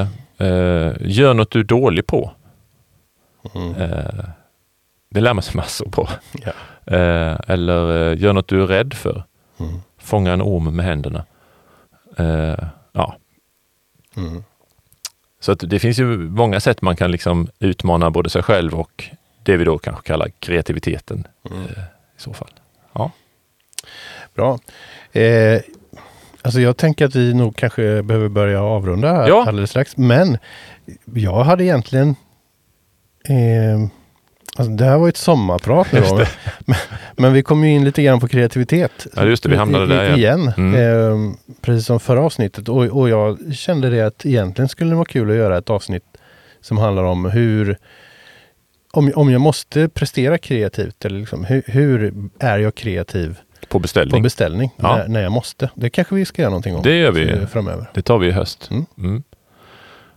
eh, 0.00 0.06
eh, 0.38 0.94
gör 1.00 1.34
något 1.34 1.50
du 1.50 1.60
är 1.60 1.64
dålig 1.64 2.06
på. 2.06 2.32
Mm. 3.54 3.74
Eh, 3.74 4.24
det 5.10 5.20
lär 5.20 5.34
man 5.34 5.42
sig 5.42 5.56
massor 5.56 5.90
på. 5.90 6.08
Ja. 6.32 6.52
Eh, 6.86 7.40
eller 7.46 8.10
eh, 8.10 8.18
gör 8.22 8.32
något 8.32 8.48
du 8.48 8.62
är 8.62 8.66
rädd 8.66 8.94
för. 8.94 9.24
Mm. 9.60 9.72
Fånga 9.98 10.32
en 10.32 10.42
orm 10.42 10.76
med 10.76 10.84
händerna. 10.84 11.24
Ja. 12.92 13.16
Mm. 14.16 14.44
Så 15.40 15.52
att 15.52 15.58
det 15.66 15.78
finns 15.78 15.98
ju 15.98 16.04
många 16.18 16.60
sätt 16.60 16.82
man 16.82 16.96
kan 16.96 17.10
liksom 17.10 17.48
utmana 17.58 18.10
både 18.10 18.30
sig 18.30 18.42
själv 18.42 18.74
och 18.74 19.04
det 19.42 19.56
vi 19.56 19.64
då 19.64 19.78
kanske 19.78 20.06
kallar 20.06 20.28
kreativiteten 20.38 21.26
Mm. 21.50 21.62
eh, 21.62 21.68
i 22.18 22.20
så 22.20 22.32
fall. 22.32 22.50
Bra. 24.34 24.58
Eh, 25.12 25.60
alltså 26.42 26.60
jag 26.60 26.76
tänker 26.76 27.04
att 27.06 27.14
vi 27.14 27.34
nog 27.34 27.56
kanske 27.56 28.02
behöver 28.02 28.28
börja 28.28 28.62
avrunda 28.62 29.12
här 29.14 29.28
Ja. 29.28 29.44
alldeles 29.48 29.70
strax. 29.70 29.96
Men 29.96 30.38
jag 31.14 31.44
hade 31.44 31.64
egentligen... 31.64 32.08
Eh, 33.24 33.88
alltså 34.56 34.72
det 34.72 34.84
här 34.84 34.98
var 34.98 35.08
ett 35.08 35.16
sommarprat 35.16 35.92
nu. 35.92 36.00
Men, 36.66 36.76
men 37.16 37.32
vi 37.32 37.42
kom 37.42 37.64
ju 37.64 37.70
in 37.70 37.84
lite 37.84 38.02
grann 38.02 38.20
på 38.20 38.28
kreativitet. 38.28 39.06
Ja, 39.16 39.24
just 39.24 39.42
det, 39.42 39.48
vi 39.48 39.56
hamnade 39.56 39.84
I- 39.84 39.88
där 39.88 40.16
igen. 40.16 40.18
igen. 40.40 40.52
Mm. 40.56 41.28
Eh, 41.30 41.34
precis 41.60 41.86
som 41.86 42.00
förra 42.00 42.20
avsnittet. 42.20 42.68
Och, 42.68 42.84
och 42.84 43.08
jag 43.08 43.54
kände 43.54 43.90
det 43.90 44.00
att 44.00 44.26
egentligen 44.26 44.68
skulle 44.68 44.90
det 44.90 44.94
vara 44.96 45.04
kul 45.04 45.30
att 45.30 45.36
göra 45.36 45.58
ett 45.58 45.70
avsnitt 45.70 46.04
som 46.60 46.78
handlar 46.78 47.02
om 47.04 47.24
hur 47.24 47.76
om, 48.92 49.12
om 49.14 49.30
jag 49.30 49.40
måste 49.40 49.88
prestera 49.88 50.38
kreativt, 50.38 51.04
eller 51.04 51.18
liksom, 51.20 51.44
hur, 51.44 51.62
hur 51.66 52.14
är 52.38 52.58
jag 52.58 52.74
kreativ 52.74 53.38
På 53.60 53.66
på 53.68 53.78
beställning. 53.78 54.22
beställning 54.22 54.70
Ja. 54.76 54.96
när, 54.96 55.08
när 55.08 55.22
jag 55.22 55.32
måste. 55.32 55.70
Det 55.74 55.90
kanske 55.90 56.14
vi 56.14 56.24
ska 56.24 56.42
göra 56.42 56.50
någonting 56.50 56.76
om 56.76 56.82
Det 56.82 56.96
gör 56.96 57.12
vi. 57.12 57.30
eh, 57.30 57.46
framöver. 57.46 57.90
Det 57.94 58.02
tar 58.02 58.18
vi 58.18 58.26
i 58.26 58.30
höst. 58.30 58.68
Mm. 58.70 58.86
Mm. 58.98 59.22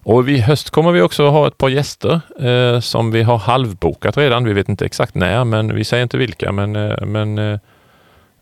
Och 0.06 0.30
i 0.30 0.40
höst 0.40 0.70
kommer 0.70 0.92
vi 0.92 1.02
också 1.02 1.28
ha 1.28 1.48
ett 1.48 1.58
par 1.58 1.70
gäster 1.70 2.22
eh, 2.40 2.80
som 2.80 3.12
vi 3.12 3.24
har 3.24 3.38
halvbokat 3.38 4.18
redan. 4.18 4.44
Vi 4.44 4.54
vet 4.54 4.70
inte 4.70 4.86
exakt 4.86 5.16
när, 5.16 5.44
men 5.44 5.76
vi 5.76 5.84
säger 5.84 6.04
inte 6.04 6.18
vilka. 6.18 6.52
Men, 6.52 6.76
eh, 6.76 7.06
men 7.06 7.38
eh, 7.38 7.60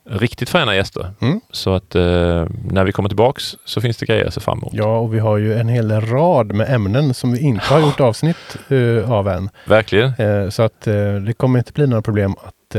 riktigt 0.10 0.50
fräna 0.50 0.76
gäster. 0.76 1.12
Mm. 1.22 1.42
Så 1.52 1.74
att 1.74 1.96
eh, 1.96 2.46
när 2.72 2.84
vi 2.84 2.92
kommer 2.92 3.10
tillbaks 3.10 3.56
så 3.66 3.82
finns 3.82 3.98
det 3.98 4.06
grejer 4.06 4.26
att 4.26 4.34
se 4.34 4.40
fram 4.40 4.58
emot. 4.58 4.74
Ja, 4.74 4.98
och 4.98 5.14
vi 5.14 5.20
har 5.20 5.38
ju 5.38 5.54
en 5.54 5.68
hel 5.68 6.02
rad 6.02 6.54
med 6.54 6.70
ämnen 6.70 7.14
som 7.14 7.32
vi 7.32 7.40
inte 7.40 7.66
har 7.66 7.80
gjort 7.80 8.00
avsnitt 8.00 8.58
eh, 8.70 9.12
av 9.12 9.28
än. 9.28 9.50
Verkligen. 9.68 10.14
Eh, 10.18 10.50
så 10.50 10.64
att 10.64 10.82
det 11.26 11.34
kommer 11.38 11.60
inte 11.60 11.74
bli 11.74 11.88
några 11.88 12.02
problem 12.02 12.36
att 12.44 12.76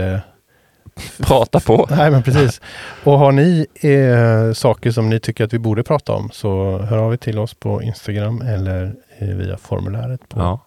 Prata 1.22 1.60
på. 1.60 1.86
Nej, 1.90 2.10
men 2.10 2.22
precis. 2.22 2.60
Och 3.04 3.18
har 3.18 3.32
ni 3.32 3.66
eh, 3.80 4.52
saker 4.54 4.90
som 4.90 5.10
ni 5.10 5.20
tycker 5.20 5.44
att 5.44 5.52
vi 5.52 5.58
borde 5.58 5.82
prata 5.82 6.12
om 6.12 6.30
så 6.32 6.78
hör 6.78 6.98
av 6.98 7.12
er 7.12 7.16
till 7.16 7.38
oss 7.38 7.54
på 7.54 7.82
Instagram 7.82 8.40
eller 8.42 8.94
eh, 9.18 9.28
via 9.28 9.56
formuläret 9.56 10.28
på, 10.28 10.40
Ja. 10.40 10.60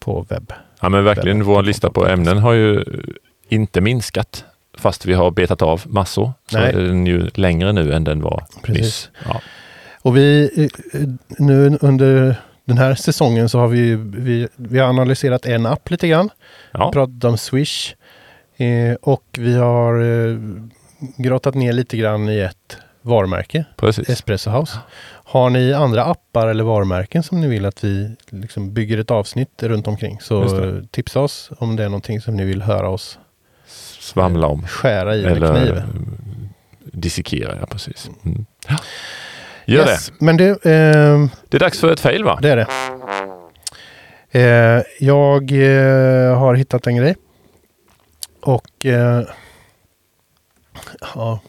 på 0.00 0.26
webb. 0.28 0.52
ja, 0.80 0.88
men 0.88 1.04
verkligen. 1.04 1.44
Vår 1.44 1.62
lista 1.62 1.90
på 1.90 2.06
ämnen 2.06 2.38
har 2.38 2.52
ju 2.52 2.84
inte 3.48 3.80
minskat. 3.80 4.44
Fast 4.78 5.06
vi 5.06 5.14
har 5.14 5.30
betat 5.30 5.62
av 5.62 5.82
massor. 5.86 6.32
Så 6.50 6.58
Nej. 6.58 6.68
är 6.72 6.78
den 6.78 7.06
ju 7.06 7.30
längre 7.34 7.72
nu 7.72 7.92
än 7.92 8.04
den 8.04 8.22
var 8.22 8.44
Precis. 8.62 8.82
nyss. 8.82 9.10
Ja. 9.28 9.40
Och 10.02 10.16
vi 10.16 10.50
eh, 10.92 11.00
nu 11.38 11.78
under 11.80 12.36
den 12.64 12.78
här 12.78 12.94
säsongen 12.94 13.48
så 13.48 13.58
har 13.58 13.68
vi, 13.68 13.94
vi, 13.96 14.48
vi 14.56 14.78
har 14.78 14.88
analyserat 14.88 15.46
en 15.46 15.66
app 15.66 15.90
lite 15.90 16.08
grann. 16.08 16.30
Ja. 16.72 16.90
pratat 16.92 17.24
om 17.24 17.38
Swish. 17.38 17.94
Eh, 18.56 18.94
och 19.02 19.24
vi 19.38 19.54
har 19.56 20.00
eh, 20.30 20.38
grottat 21.16 21.54
ner 21.54 21.72
lite 21.72 21.96
grann 21.96 22.28
i 22.28 22.38
ett 22.40 22.76
varumärke, 23.02 23.64
Precis. 23.76 24.08
Espresso 24.08 24.50
House. 24.50 24.78
Har 25.24 25.50
ni 25.50 25.72
andra 25.72 26.04
appar 26.04 26.46
eller 26.48 26.64
varumärken 26.64 27.22
som 27.22 27.40
ni 27.40 27.46
vill 27.48 27.66
att 27.66 27.84
vi 27.84 28.16
liksom 28.30 28.72
bygger 28.72 28.98
ett 28.98 29.10
avsnitt 29.10 29.62
runt 29.62 29.86
omkring 29.88 30.20
så 30.20 30.42
det. 30.44 30.86
tipsa 30.90 31.20
oss 31.20 31.50
om 31.58 31.76
det 31.76 31.84
är 31.84 31.88
någonting 31.88 32.20
som 32.20 32.36
ni 32.36 32.44
vill 32.44 32.62
höra 32.62 32.88
oss 32.88 33.18
Svamla 34.00 34.46
om. 34.46 34.66
skära 34.66 35.16
i 35.16 35.22
med 35.22 35.32
Eller 35.32 35.54
kniv. 35.54 35.76
eh, 35.76 35.84
dissekera, 36.92 37.56
ja 37.60 37.66
precis. 37.66 38.10
Mm. 38.24 38.46
Ja. 38.68 38.76
Gör 39.64 39.86
Yes, 39.86 40.12
Men 40.18 40.36
det, 40.36 40.48
eh, 40.48 40.56
det. 40.64 41.28
Det 41.48 41.56
är 41.56 41.58
dags 41.60 41.80
för 41.80 41.92
ett 41.92 42.00
fail 42.00 42.24
va? 42.24 42.38
det 42.42 42.50
är 42.50 42.56
det. 42.56 42.66
Eh, 44.30 44.82
jag 45.00 45.52
eh, 45.52 46.38
har 46.38 46.54
hittat 46.54 46.86
en 46.86 46.96
grej. 46.96 47.16
Och 48.46 48.86
eh, 48.86 49.22
ja, 51.14 51.40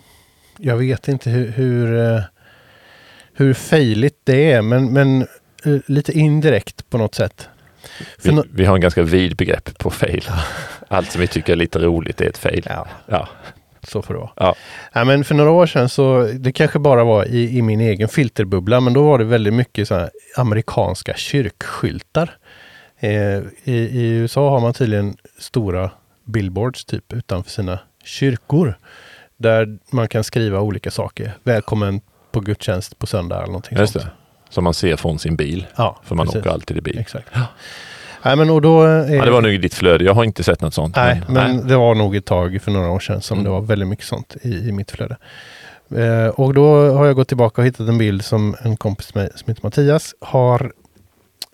jag 0.57 0.77
vet 0.77 1.07
inte 1.07 1.29
hur, 1.29 1.51
hur, 1.51 1.99
eh, 2.15 2.21
hur 3.33 3.53
fejligt 3.53 4.19
det 4.23 4.51
är, 4.51 4.61
men, 4.61 4.93
men 4.93 5.21
eh, 5.65 5.77
lite 5.85 6.11
indirekt 6.19 6.89
på 6.89 6.97
något 6.97 7.15
sätt. 7.15 7.49
Vi, 8.23 8.31
nå- 8.31 8.43
vi 8.53 8.65
har 8.65 8.75
en 8.75 8.81
ganska 8.81 9.03
vid 9.03 9.35
begrepp 9.35 9.77
på 9.77 9.89
fail. 9.89 10.23
Allt 10.87 11.11
som 11.11 11.21
vi 11.21 11.27
tycker 11.27 11.51
är 11.53 11.57
lite 11.57 11.79
roligt 11.79 12.21
är 12.21 12.25
ett 12.29 12.37
fail. 12.37 12.63
ja, 12.69 12.87
Ja. 13.05 13.27
så 13.83 14.01
får 14.01 14.13
det 14.13 14.19
vara. 14.19 14.31
Ja. 14.35 14.55
Ja, 14.93 15.03
men 15.03 15.23
för 15.23 15.35
några 15.35 15.51
år 15.51 15.65
sedan 15.65 15.89
så, 15.89 16.23
det 16.33 16.51
kanske 16.51 16.79
bara 16.79 17.03
var 17.03 17.25
i, 17.25 17.57
i 17.57 17.61
min 17.61 17.81
egen 17.81 18.07
filterbubbla, 18.09 18.79
men 18.79 18.93
då 18.93 19.03
var 19.03 19.17
det 19.19 19.23
väldigt 19.25 19.53
mycket 19.53 19.87
så 19.87 20.09
amerikanska 20.37 21.13
kyrkskyltar. 21.13 22.37
Eh, 22.99 23.37
i, 23.63 23.73
I 23.73 24.09
USA 24.09 24.49
har 24.49 24.59
man 24.59 24.73
tydligen 24.73 25.17
stora 25.39 25.91
billboards 26.27 26.85
typ 26.85 27.13
utanför 27.13 27.51
sina 27.51 27.79
kyrkor. 28.03 28.77
Där 29.37 29.77
man 29.91 30.07
kan 30.07 30.23
skriva 30.23 30.59
olika 30.59 30.91
saker. 30.91 31.33
Välkommen 31.43 32.01
på 32.31 32.39
gudstjänst 32.39 32.99
på 32.99 33.07
söndag 33.07 33.35
eller 33.37 33.47
någonting 33.47 33.77
Just 33.77 33.93
sånt. 33.93 34.05
det. 34.05 34.11
Som 34.49 34.63
man 34.63 34.73
ser 34.73 34.95
från 34.95 35.19
sin 35.19 35.35
bil. 35.35 35.67
Ja, 35.75 36.01
För 36.03 36.15
man 36.15 36.25
precis. 36.25 36.39
åker 36.41 36.49
alltid 36.49 36.77
i 36.77 36.81
bil. 36.81 36.99
Exakt. 36.99 37.27
Nej, 38.23 38.35
men 38.35 38.49
och 38.49 38.61
då... 38.61 38.85
eh, 38.87 39.13
Ja, 39.15 39.25
det 39.25 39.31
var 39.31 39.41
nog 39.41 39.51
i 39.51 39.57
ditt 39.57 39.73
flöde. 39.73 40.03
Jag 40.03 40.13
har 40.13 40.23
inte 40.23 40.43
sett 40.43 40.61
något 40.61 40.73
sånt. 40.73 40.95
Nej, 40.95 41.21
men 41.27 41.55
nej. 41.57 41.65
det 41.67 41.75
var 41.77 41.95
nog 41.95 42.15
ett 42.15 42.25
tag 42.25 42.61
för 42.61 42.71
några 42.71 42.89
år 42.89 42.99
sedan 42.99 43.21
som 43.21 43.37
Mm. 43.37 43.43
det 43.43 43.49
var 43.49 43.61
väldigt 43.61 43.87
mycket 43.87 44.05
sånt 44.05 44.35
i, 44.41 44.49
i 44.69 44.71
mitt 44.71 44.91
flöde. 44.91 45.17
Eh, 45.95 46.27
och 46.27 46.53
då 46.53 46.91
har 46.93 47.05
jag 47.05 47.15
gått 47.15 47.27
tillbaka 47.27 47.61
och 47.61 47.67
hittat 47.67 47.87
en 47.89 47.97
bild 47.97 48.25
som 48.25 48.55
en 48.61 48.77
kompis 48.77 49.15
med, 49.15 49.31
som 49.35 49.47
heter 49.47 49.63
Mattias 49.63 50.15
har 50.21 50.71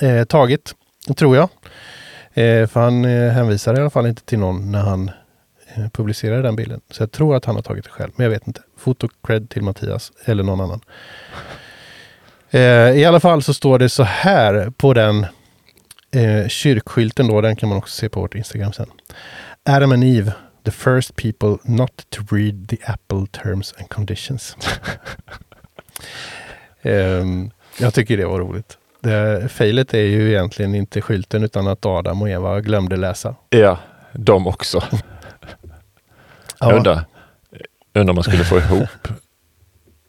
eh, 0.02 0.24
tagit, 0.24 0.76
tror 1.18 1.36
jag. 1.36 1.50
Eh, 2.34 2.68
för 2.68 2.80
han 2.80 3.06
eh, 3.06 3.32
hänvisar 3.32 3.78
i 3.78 3.80
alla 3.80 3.90
fall 3.90 4.08
inte 4.08 4.24
till 4.24 4.40
någon 4.40 4.72
när 4.72 4.82
han 4.82 5.12
eh, 5.76 5.90
publicerade 5.90 6.42
den 6.42 6.56
bilden. 6.56 6.82
Så 6.90 7.04
jag 7.04 7.12
tror 7.12 7.36
att 7.36 7.46
han 7.46 7.56
har 7.56 7.62
tagit 7.62 7.84
det 7.84 7.90
själv, 7.90 8.12
men 8.16 8.24
jag 8.24 8.32
vet 8.32 8.48
inte. 8.48 8.62
Foto 8.78 9.08
cred 9.24 9.50
till 9.50 9.62
Mattias 9.62 10.12
eller 10.26 10.44
någon 10.44 10.62
annan. 10.62 10.82
Eh, 12.50 12.92
I 13.00 13.06
alla 13.06 13.20
fall 13.20 13.44
så 13.44 13.54
står 13.54 13.80
det 13.80 13.90
så 13.90 14.04
här 14.04 14.70
på 14.78 14.94
den 14.94 15.26
eh, 16.12 16.48
kyrkskylten 16.48 17.28
då, 17.28 17.42
den 17.42 17.56
kan 17.56 17.70
man 17.70 17.78
också 17.78 17.96
se 17.96 18.10
på 18.10 18.20
vårt 18.20 18.36
Instagram 18.36 18.74
sen. 18.74 18.90
Adam 19.66 19.92
and 19.92 20.04
Eve, 20.04 20.32
the 20.64 20.72
first 20.72 21.16
people 21.16 21.58
not 21.64 22.06
to 22.10 22.22
read 22.32 22.68
the 22.70 22.78
Apple 22.86 23.28
terms 23.44 23.74
and 23.80 23.90
conditions. 23.90 24.58
Ehm, 26.86 27.52
jag 27.80 27.94
tycker 27.94 28.18
det 28.18 28.26
var 28.26 28.40
roligt. 28.40 28.78
Det, 29.04 29.50
failet 29.50 29.94
är 29.94 29.98
ju 30.02 30.30
egentligen 30.30 30.76
inte 30.76 31.02
skylten 31.02 31.44
utan 31.44 31.68
att 31.68 31.86
Adam 31.86 32.22
och 32.22 32.30
Eva 32.30 32.62
glömde 32.62 32.96
läsa. 32.96 33.36
Ja, 33.50 33.78
de 34.14 34.48
också. 34.48 34.84
Jag 36.60 36.76
undrar, 36.76 37.06
undrar 37.94 38.12
om 38.12 38.16
man 38.16 38.24
skulle 38.24 38.44
få 38.44 38.58
ihop, 38.58 39.08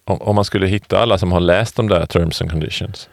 om, 0.05 0.23
om 0.23 0.35
man 0.35 0.45
skulle 0.45 0.67
hitta 0.67 0.99
alla 0.99 1.19
som 1.19 1.33
har 1.33 1.41
läst 1.41 1.77
de 1.77 1.89
där 1.89 2.07
terms 2.07 2.43
and 2.43 2.51
conditions. 2.51 3.09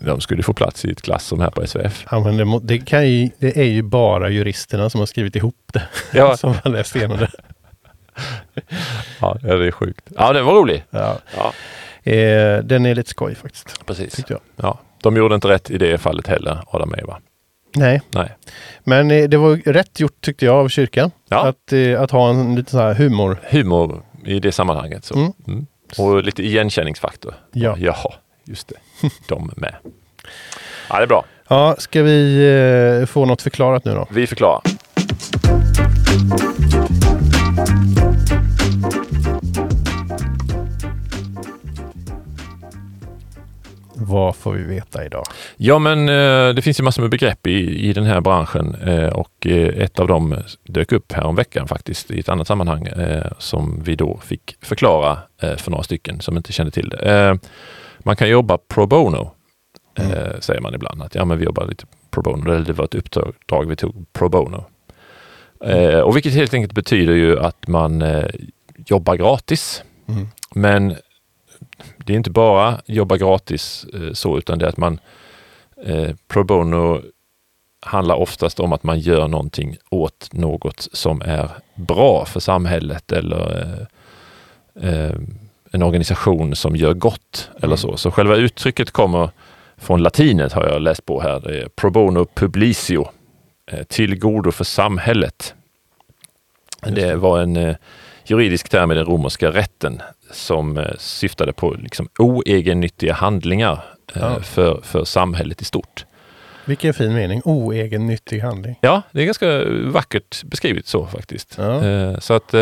De 0.00 0.20
skulle 0.20 0.42
få 0.42 0.52
plats 0.52 0.84
i 0.84 0.90
ett 0.90 1.02
klassrum 1.02 1.40
här 1.40 1.50
på 1.50 1.66
SVF. 1.66 2.06
Ja, 2.10 2.20
men 2.20 2.36
det, 2.36 2.60
det, 2.62 2.78
kan 2.78 3.08
ju, 3.08 3.30
det 3.38 3.56
är 3.56 3.70
ju 3.70 3.82
bara 3.82 4.28
juristerna 4.28 4.90
som 4.90 5.00
har 5.00 5.06
skrivit 5.06 5.36
ihop 5.36 5.56
det. 5.72 5.82
Ja, 6.12 6.36
som 6.36 6.54
har 6.64 6.70
läst 6.70 6.96
igenom 6.96 7.18
det. 7.18 7.30
ja 9.20 9.38
det 9.42 9.66
är 9.66 9.70
sjukt. 9.70 10.08
Ja, 10.16 10.32
den 10.32 10.44
var 10.44 10.54
rolig. 10.54 10.84
Ja. 10.90 11.18
Ja, 11.36 11.52
Eh, 12.04 12.58
den 12.64 12.86
är 12.86 12.94
lite 12.94 13.10
skoj 13.10 13.34
faktiskt, 13.34 13.86
precis. 13.86 14.20
Ja, 14.56 14.78
de 15.02 15.16
gjorde 15.16 15.34
inte 15.34 15.48
rätt 15.48 15.70
i 15.70 15.78
det 15.78 15.98
fallet 15.98 16.26
heller, 16.26 16.62
Adam 16.66 16.90
och 16.90 16.98
Eva. 16.98 17.18
Nej, 17.76 18.02
Nej. 18.10 18.36
men 18.84 19.10
eh, 19.10 19.28
det 19.28 19.36
var 19.36 19.56
rätt 19.56 20.00
gjort 20.00 20.20
tyckte 20.20 20.44
jag 20.44 20.54
av 20.54 20.68
kyrkan. 20.68 21.10
Ja. 21.28 21.48
Att, 21.48 21.72
eh, 21.72 22.00
att 22.00 22.10
ha 22.10 22.30
en 22.30 22.54
lite 22.54 22.70
så 22.70 22.78
här 22.78 22.94
humor. 22.94 23.40
Humor 23.50 24.02
i 24.24 24.40
det 24.40 24.52
sammanhanget. 24.52 25.04
Så. 25.04 25.14
Mm. 25.14 25.32
Mm. 25.46 25.66
Och 25.98 26.22
lite 26.22 26.42
igenkänningsfaktor. 26.42 27.34
Ja. 27.52 27.76
Jaha, 27.78 28.14
just 28.44 28.68
det. 28.68 29.08
De 29.28 29.52
med. 29.56 29.74
Ja, 30.88 30.96
det 30.96 31.02
är 31.02 31.06
bra. 31.06 31.24
Ja, 31.48 31.76
ska 31.78 32.02
vi 32.02 33.00
eh, 33.00 33.06
få 33.06 33.24
något 33.24 33.42
förklarat 33.42 33.84
nu 33.84 33.94
då? 33.94 34.06
Vi 34.10 34.26
förklarar. 34.26 34.62
Vad 44.12 44.36
får 44.36 44.52
vi 44.52 44.62
veta 44.62 45.04
idag? 45.04 45.24
Ja, 45.56 45.78
men 45.78 46.08
eh, 46.08 46.54
det 46.54 46.62
finns 46.62 46.80
ju 46.80 46.84
massor 46.84 47.02
med 47.02 47.10
begrepp 47.10 47.46
i, 47.46 47.88
i 47.88 47.92
den 47.92 48.04
här 48.04 48.20
branschen 48.20 48.74
eh, 48.74 49.08
och 49.08 49.46
eh, 49.46 49.82
ett 49.82 50.00
av 50.00 50.06
dem 50.06 50.36
dök 50.64 50.92
upp 50.92 51.12
här 51.12 51.24
om 51.24 51.36
veckan 51.36 51.68
faktiskt 51.68 52.10
i 52.10 52.20
ett 52.20 52.28
annat 52.28 52.46
sammanhang 52.46 52.88
som 53.38 53.82
vi 53.84 53.96
då 53.96 54.18
fick 54.24 54.56
förklara 54.60 55.18
för 55.56 55.70
några 55.70 55.82
stycken 55.82 56.20
som 56.20 56.36
inte 56.36 56.52
kände 56.52 56.72
till 56.72 56.88
det. 56.88 57.38
Man 57.98 58.16
kan 58.16 58.28
jobba 58.28 58.58
pro 58.58 58.86
bono, 58.86 59.30
eh, 59.98 60.40
säger 60.40 60.60
man 60.60 60.74
ibland. 60.74 61.02
Att 61.02 61.14
ja, 61.14 61.24
men 61.24 61.38
vi 61.38 61.44
jobbar 61.44 61.66
lite 61.66 61.84
pro 62.10 62.22
bono, 62.22 62.52
eller 62.52 62.64
det 62.64 62.72
var 62.72 62.84
ett 62.84 62.94
uppdrag 62.94 63.68
vi 63.68 63.76
tog 63.76 64.12
pro 64.12 64.28
bono. 64.28 64.64
Och 66.04 66.16
vilket 66.16 66.32
helt 66.32 66.54
enkelt 66.54 66.72
betyder 66.72 67.14
ju 67.14 67.40
att 67.40 67.68
man 67.68 68.04
jobbar 68.86 69.16
gratis. 69.16 69.82
Mm. 70.08 70.28
Men 70.54 70.96
det 71.96 72.12
är 72.12 72.16
inte 72.16 72.30
bara 72.30 72.80
jobba 72.86 73.16
gratis 73.16 73.86
eh, 73.94 74.12
så, 74.12 74.38
utan 74.38 74.58
det 74.58 74.64
är 74.64 74.68
att 74.68 74.76
man 74.76 75.00
eh, 75.84 76.10
pro 76.28 76.44
bono 76.44 77.02
handlar 77.80 78.14
oftast 78.14 78.60
om 78.60 78.72
att 78.72 78.82
man 78.82 78.98
gör 79.00 79.28
någonting 79.28 79.76
åt 79.90 80.28
något 80.32 80.88
som 80.92 81.22
är 81.22 81.50
bra 81.74 82.24
för 82.24 82.40
samhället 82.40 83.12
eller 83.12 83.58
eh, 84.80 84.88
eh, 84.88 85.14
en 85.70 85.82
organisation 85.82 86.56
som 86.56 86.76
gör 86.76 86.94
gott 86.94 87.50
eller 87.56 87.66
Mm. 87.66 87.76
så. 87.76 87.96
Så 87.96 88.10
själva 88.10 88.36
uttrycket 88.36 88.90
kommer 88.90 89.30
från 89.76 90.02
latinet 90.02 90.52
har 90.52 90.66
jag 90.66 90.82
läst 90.82 91.06
på 91.06 91.20
här. 91.20 91.40
Det 91.40 91.62
är 91.62 91.68
pro 91.68 91.90
bono 91.90 92.26
publicio, 92.34 93.08
eh, 93.66 93.82
till 93.82 94.18
godo 94.18 94.52
för 94.52 94.64
samhället. 94.64 95.54
Det 96.86 97.14
var 97.16 97.40
en 97.40 97.74
juridisk 98.24 98.68
term 98.68 98.90
i 98.92 98.94
den 98.94 99.04
romerska 99.04 99.50
rätten 99.50 100.02
som 100.30 100.78
eh, 100.78 100.84
syftade 100.98 101.52
på 101.52 101.70
liksom, 101.74 102.08
oegennyttiga 102.18 103.14
handlingar 103.14 103.84
eh, 104.14 104.22
Ja. 104.22 104.40
för, 104.40 104.80
för 104.82 105.04
samhället 105.04 105.62
i 105.62 105.64
stort. 105.64 106.04
Vilken 106.64 106.94
fin 106.94 107.14
mening. 107.14 107.42
Oegennyttig 107.44 108.40
handling. 108.40 108.76
Ja, 108.80 109.02
det 109.12 109.20
är 109.20 109.24
ganska 109.24 109.64
vackert 109.90 110.42
beskrivet 110.44 110.86
så 110.86 111.06
faktiskt. 111.06 111.54
Ja. 111.58 111.84
Eh, 111.84 112.18
så 112.18 112.34
att, 112.34 112.54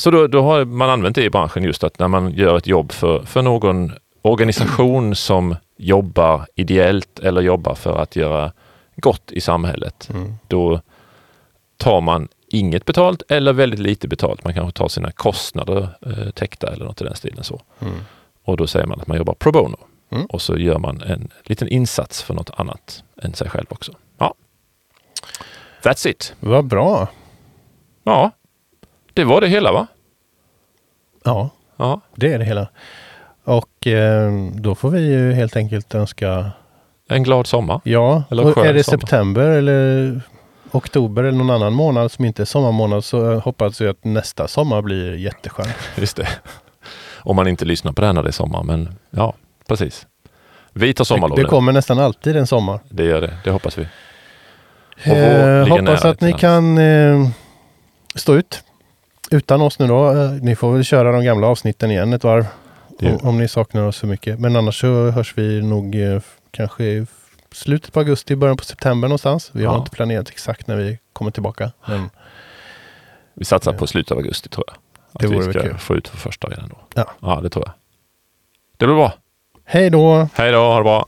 så 0.00 0.10
då, 0.10 0.26
då 0.26 0.42
har 0.42 0.64
man 0.64 0.90
använt 0.90 1.14
det 1.14 1.24
i 1.24 1.30
branschen 1.30 1.62
just 1.62 1.84
att 1.84 1.98
när 1.98 2.08
man 2.08 2.30
gör 2.32 2.56
ett 2.56 2.66
jobb 2.66 2.92
för, 2.92 3.22
för 3.22 3.42
någon 3.42 3.92
organisation 4.22 5.14
som 5.14 5.56
jobbar 5.76 6.46
ideellt 6.54 7.18
eller 7.18 7.40
jobbar 7.40 7.74
för 7.74 7.98
att 8.02 8.16
göra 8.16 8.52
gott 8.96 9.32
i 9.32 9.40
samhället, 9.40 10.08
Mm. 10.14 10.34
då 10.48 10.80
tar 11.76 12.00
man 12.00 12.28
inget 12.54 12.84
betalt 12.84 13.22
eller 13.28 13.52
väldigt 13.52 13.80
lite 13.80 14.08
betalt. 14.08 14.44
Man 14.44 14.54
kanske 14.54 14.78
tar 14.78 14.88
sina 14.88 15.10
kostnader 15.10 15.88
eh, 16.06 16.30
täckta 16.30 16.72
eller 16.72 16.84
något 16.84 17.00
i 17.00 17.04
den 17.04 17.16
stilen 17.16 17.44
så. 17.44 17.60
Mm. 17.80 17.94
Och 18.44 18.56
då 18.56 18.66
säger 18.66 18.86
man 18.86 19.00
att 19.00 19.06
man 19.06 19.16
jobbar 19.16 19.34
pro 19.34 19.52
bono. 19.52 19.76
Mm. 20.10 20.26
Och 20.26 20.42
så 20.42 20.58
gör 20.58 20.78
man 20.78 21.00
en 21.02 21.30
liten 21.42 21.68
insats 21.68 22.22
för 22.22 22.34
något 22.34 22.50
annat 22.56 23.04
än 23.22 23.34
sig 23.34 23.48
själv 23.50 23.66
också. 23.68 23.92
Ja. 24.18 24.34
That's 25.82 26.08
it. 26.08 26.34
Vad 26.40 26.64
bra. 26.66 27.08
Ja, 28.04 28.30
det 29.12 29.24
var 29.24 29.40
det 29.40 29.48
hela 29.48 29.72
va? 29.72 29.86
Ja, 31.24 31.50
Ja, 31.76 32.00
det 32.14 32.32
är 32.32 32.38
det 32.38 32.44
hela. 32.44 32.68
Och 33.44 33.86
eh, 33.86 34.32
då 34.54 34.74
får 34.74 34.90
vi 34.90 35.00
ju 35.00 35.32
helt 35.32 35.56
enkelt 35.56 35.94
önska, 35.94 36.50
en 37.08 37.22
glad 37.22 37.46
sommar. 37.46 37.80
ja, 37.84 38.24
Eller 38.30 38.44
och 38.44 38.66
är 38.66 38.72
det 38.74 38.84
sommar. 38.84 38.98
september 38.98 39.48
eller 39.48 40.20
oktober 40.74 41.24
eller 41.24 41.38
någon 41.38 41.50
annan 41.50 41.72
månad 41.72 42.12
som 42.12 42.24
inte 42.24 42.42
är 42.42 42.46
sommarmånad 42.46 43.04
så 43.04 43.34
hoppas 43.34 43.80
jag 43.80 43.90
att 43.90 44.04
nästa 44.04 44.48
sommar 44.48 44.82
blir 44.82 45.14
jätteskön. 45.14 45.66
Just 45.96 46.16
det. 46.16 46.28
Om 47.18 47.36
man 47.36 47.48
inte 47.48 47.64
lyssnar 47.64 47.92
på 47.92 48.00
det 48.00 48.06
här 48.06 48.14
när 48.14 48.22
det 48.22 48.30
är 48.30 48.32
sommar, 48.32 48.62
men 48.62 48.98
ja, 49.10 49.34
precis. 49.68 50.06
Vi 50.72 50.94
tar 50.94 51.04
sommarlov 51.04 51.36
Det, 51.36 51.42
det 51.42 51.48
kommer 51.48 51.72
nästan 51.72 51.98
alltid 51.98 52.36
en 52.36 52.46
sommar. 52.46 52.80
Det 52.88 53.04
gör 53.04 53.20
det, 53.20 53.36
det 53.44 53.50
hoppas 53.50 53.78
vi. 53.78 53.86
Eh, 55.04 55.68
hoppas 55.68 56.04
att 56.04 56.20
ni 56.20 56.32
kan 56.32 56.78
eh, 56.78 57.28
stå 58.14 58.34
ut 58.34 58.62
utan 59.30 59.60
oss 59.60 59.78
nu 59.78 59.86
då. 59.86 60.10
Eh, 60.10 60.30
ni 60.30 60.56
får 60.56 60.72
väl 60.72 60.84
köra 60.84 61.12
de 61.12 61.24
gamla 61.24 61.46
avsnitten 61.46 61.90
igen 61.90 62.12
ett 62.12 62.24
varv 62.24 62.46
om, 63.00 63.18
om 63.22 63.38
ni 63.38 63.48
saknar 63.48 63.82
oss 63.82 63.96
så 63.96 64.06
mycket. 64.06 64.40
Men 64.40 64.56
annars 64.56 64.80
så 64.80 65.10
hörs 65.10 65.38
vi 65.38 65.62
nog 65.62 65.94
eh, 65.94 66.20
kanske 66.50 67.06
slutet 67.54 67.92
på 67.92 68.00
augusti, 68.00 68.36
början 68.36 68.56
på 68.56 68.64
september 68.64 69.08
någonstans. 69.08 69.50
Vi 69.54 69.64
har 69.64 69.74
Ja. 69.74 69.78
inte 69.78 69.90
planerat 69.90 70.28
exakt 70.28 70.66
när 70.66 70.76
vi 70.76 70.98
kommer 71.12 71.30
tillbaka. 71.30 71.72
Men 71.86 72.10
Vi 73.34 73.44
satsar 73.44 73.72
på 73.72 73.86
slutet 73.86 74.12
av 74.12 74.18
augusti 74.18 74.48
tror 74.48 74.64
jag. 74.66 74.76
Att 75.12 75.20
Det 75.20 75.26
vi 75.26 75.34
vore 75.34 75.44
väl 75.44 75.52
ska 75.54 75.62
kul. 75.62 75.78
få 75.78 75.94
ut 75.96 76.08
för 76.08 76.16
första 76.16 76.48
redan 76.48 76.68
då. 76.68 76.76
Ja. 76.94 77.06
ja, 77.20 77.40
det 77.42 77.50
tror 77.50 77.64
jag. 77.66 77.74
Det 78.76 78.86
blir 78.86 78.96
bra. 78.96 79.12
hej 79.64 79.90
då! 79.90 80.28
Hej 80.34 80.52
då, 80.52 80.58
ha 80.58 80.76
det 80.76 80.82
bra. 80.82 81.06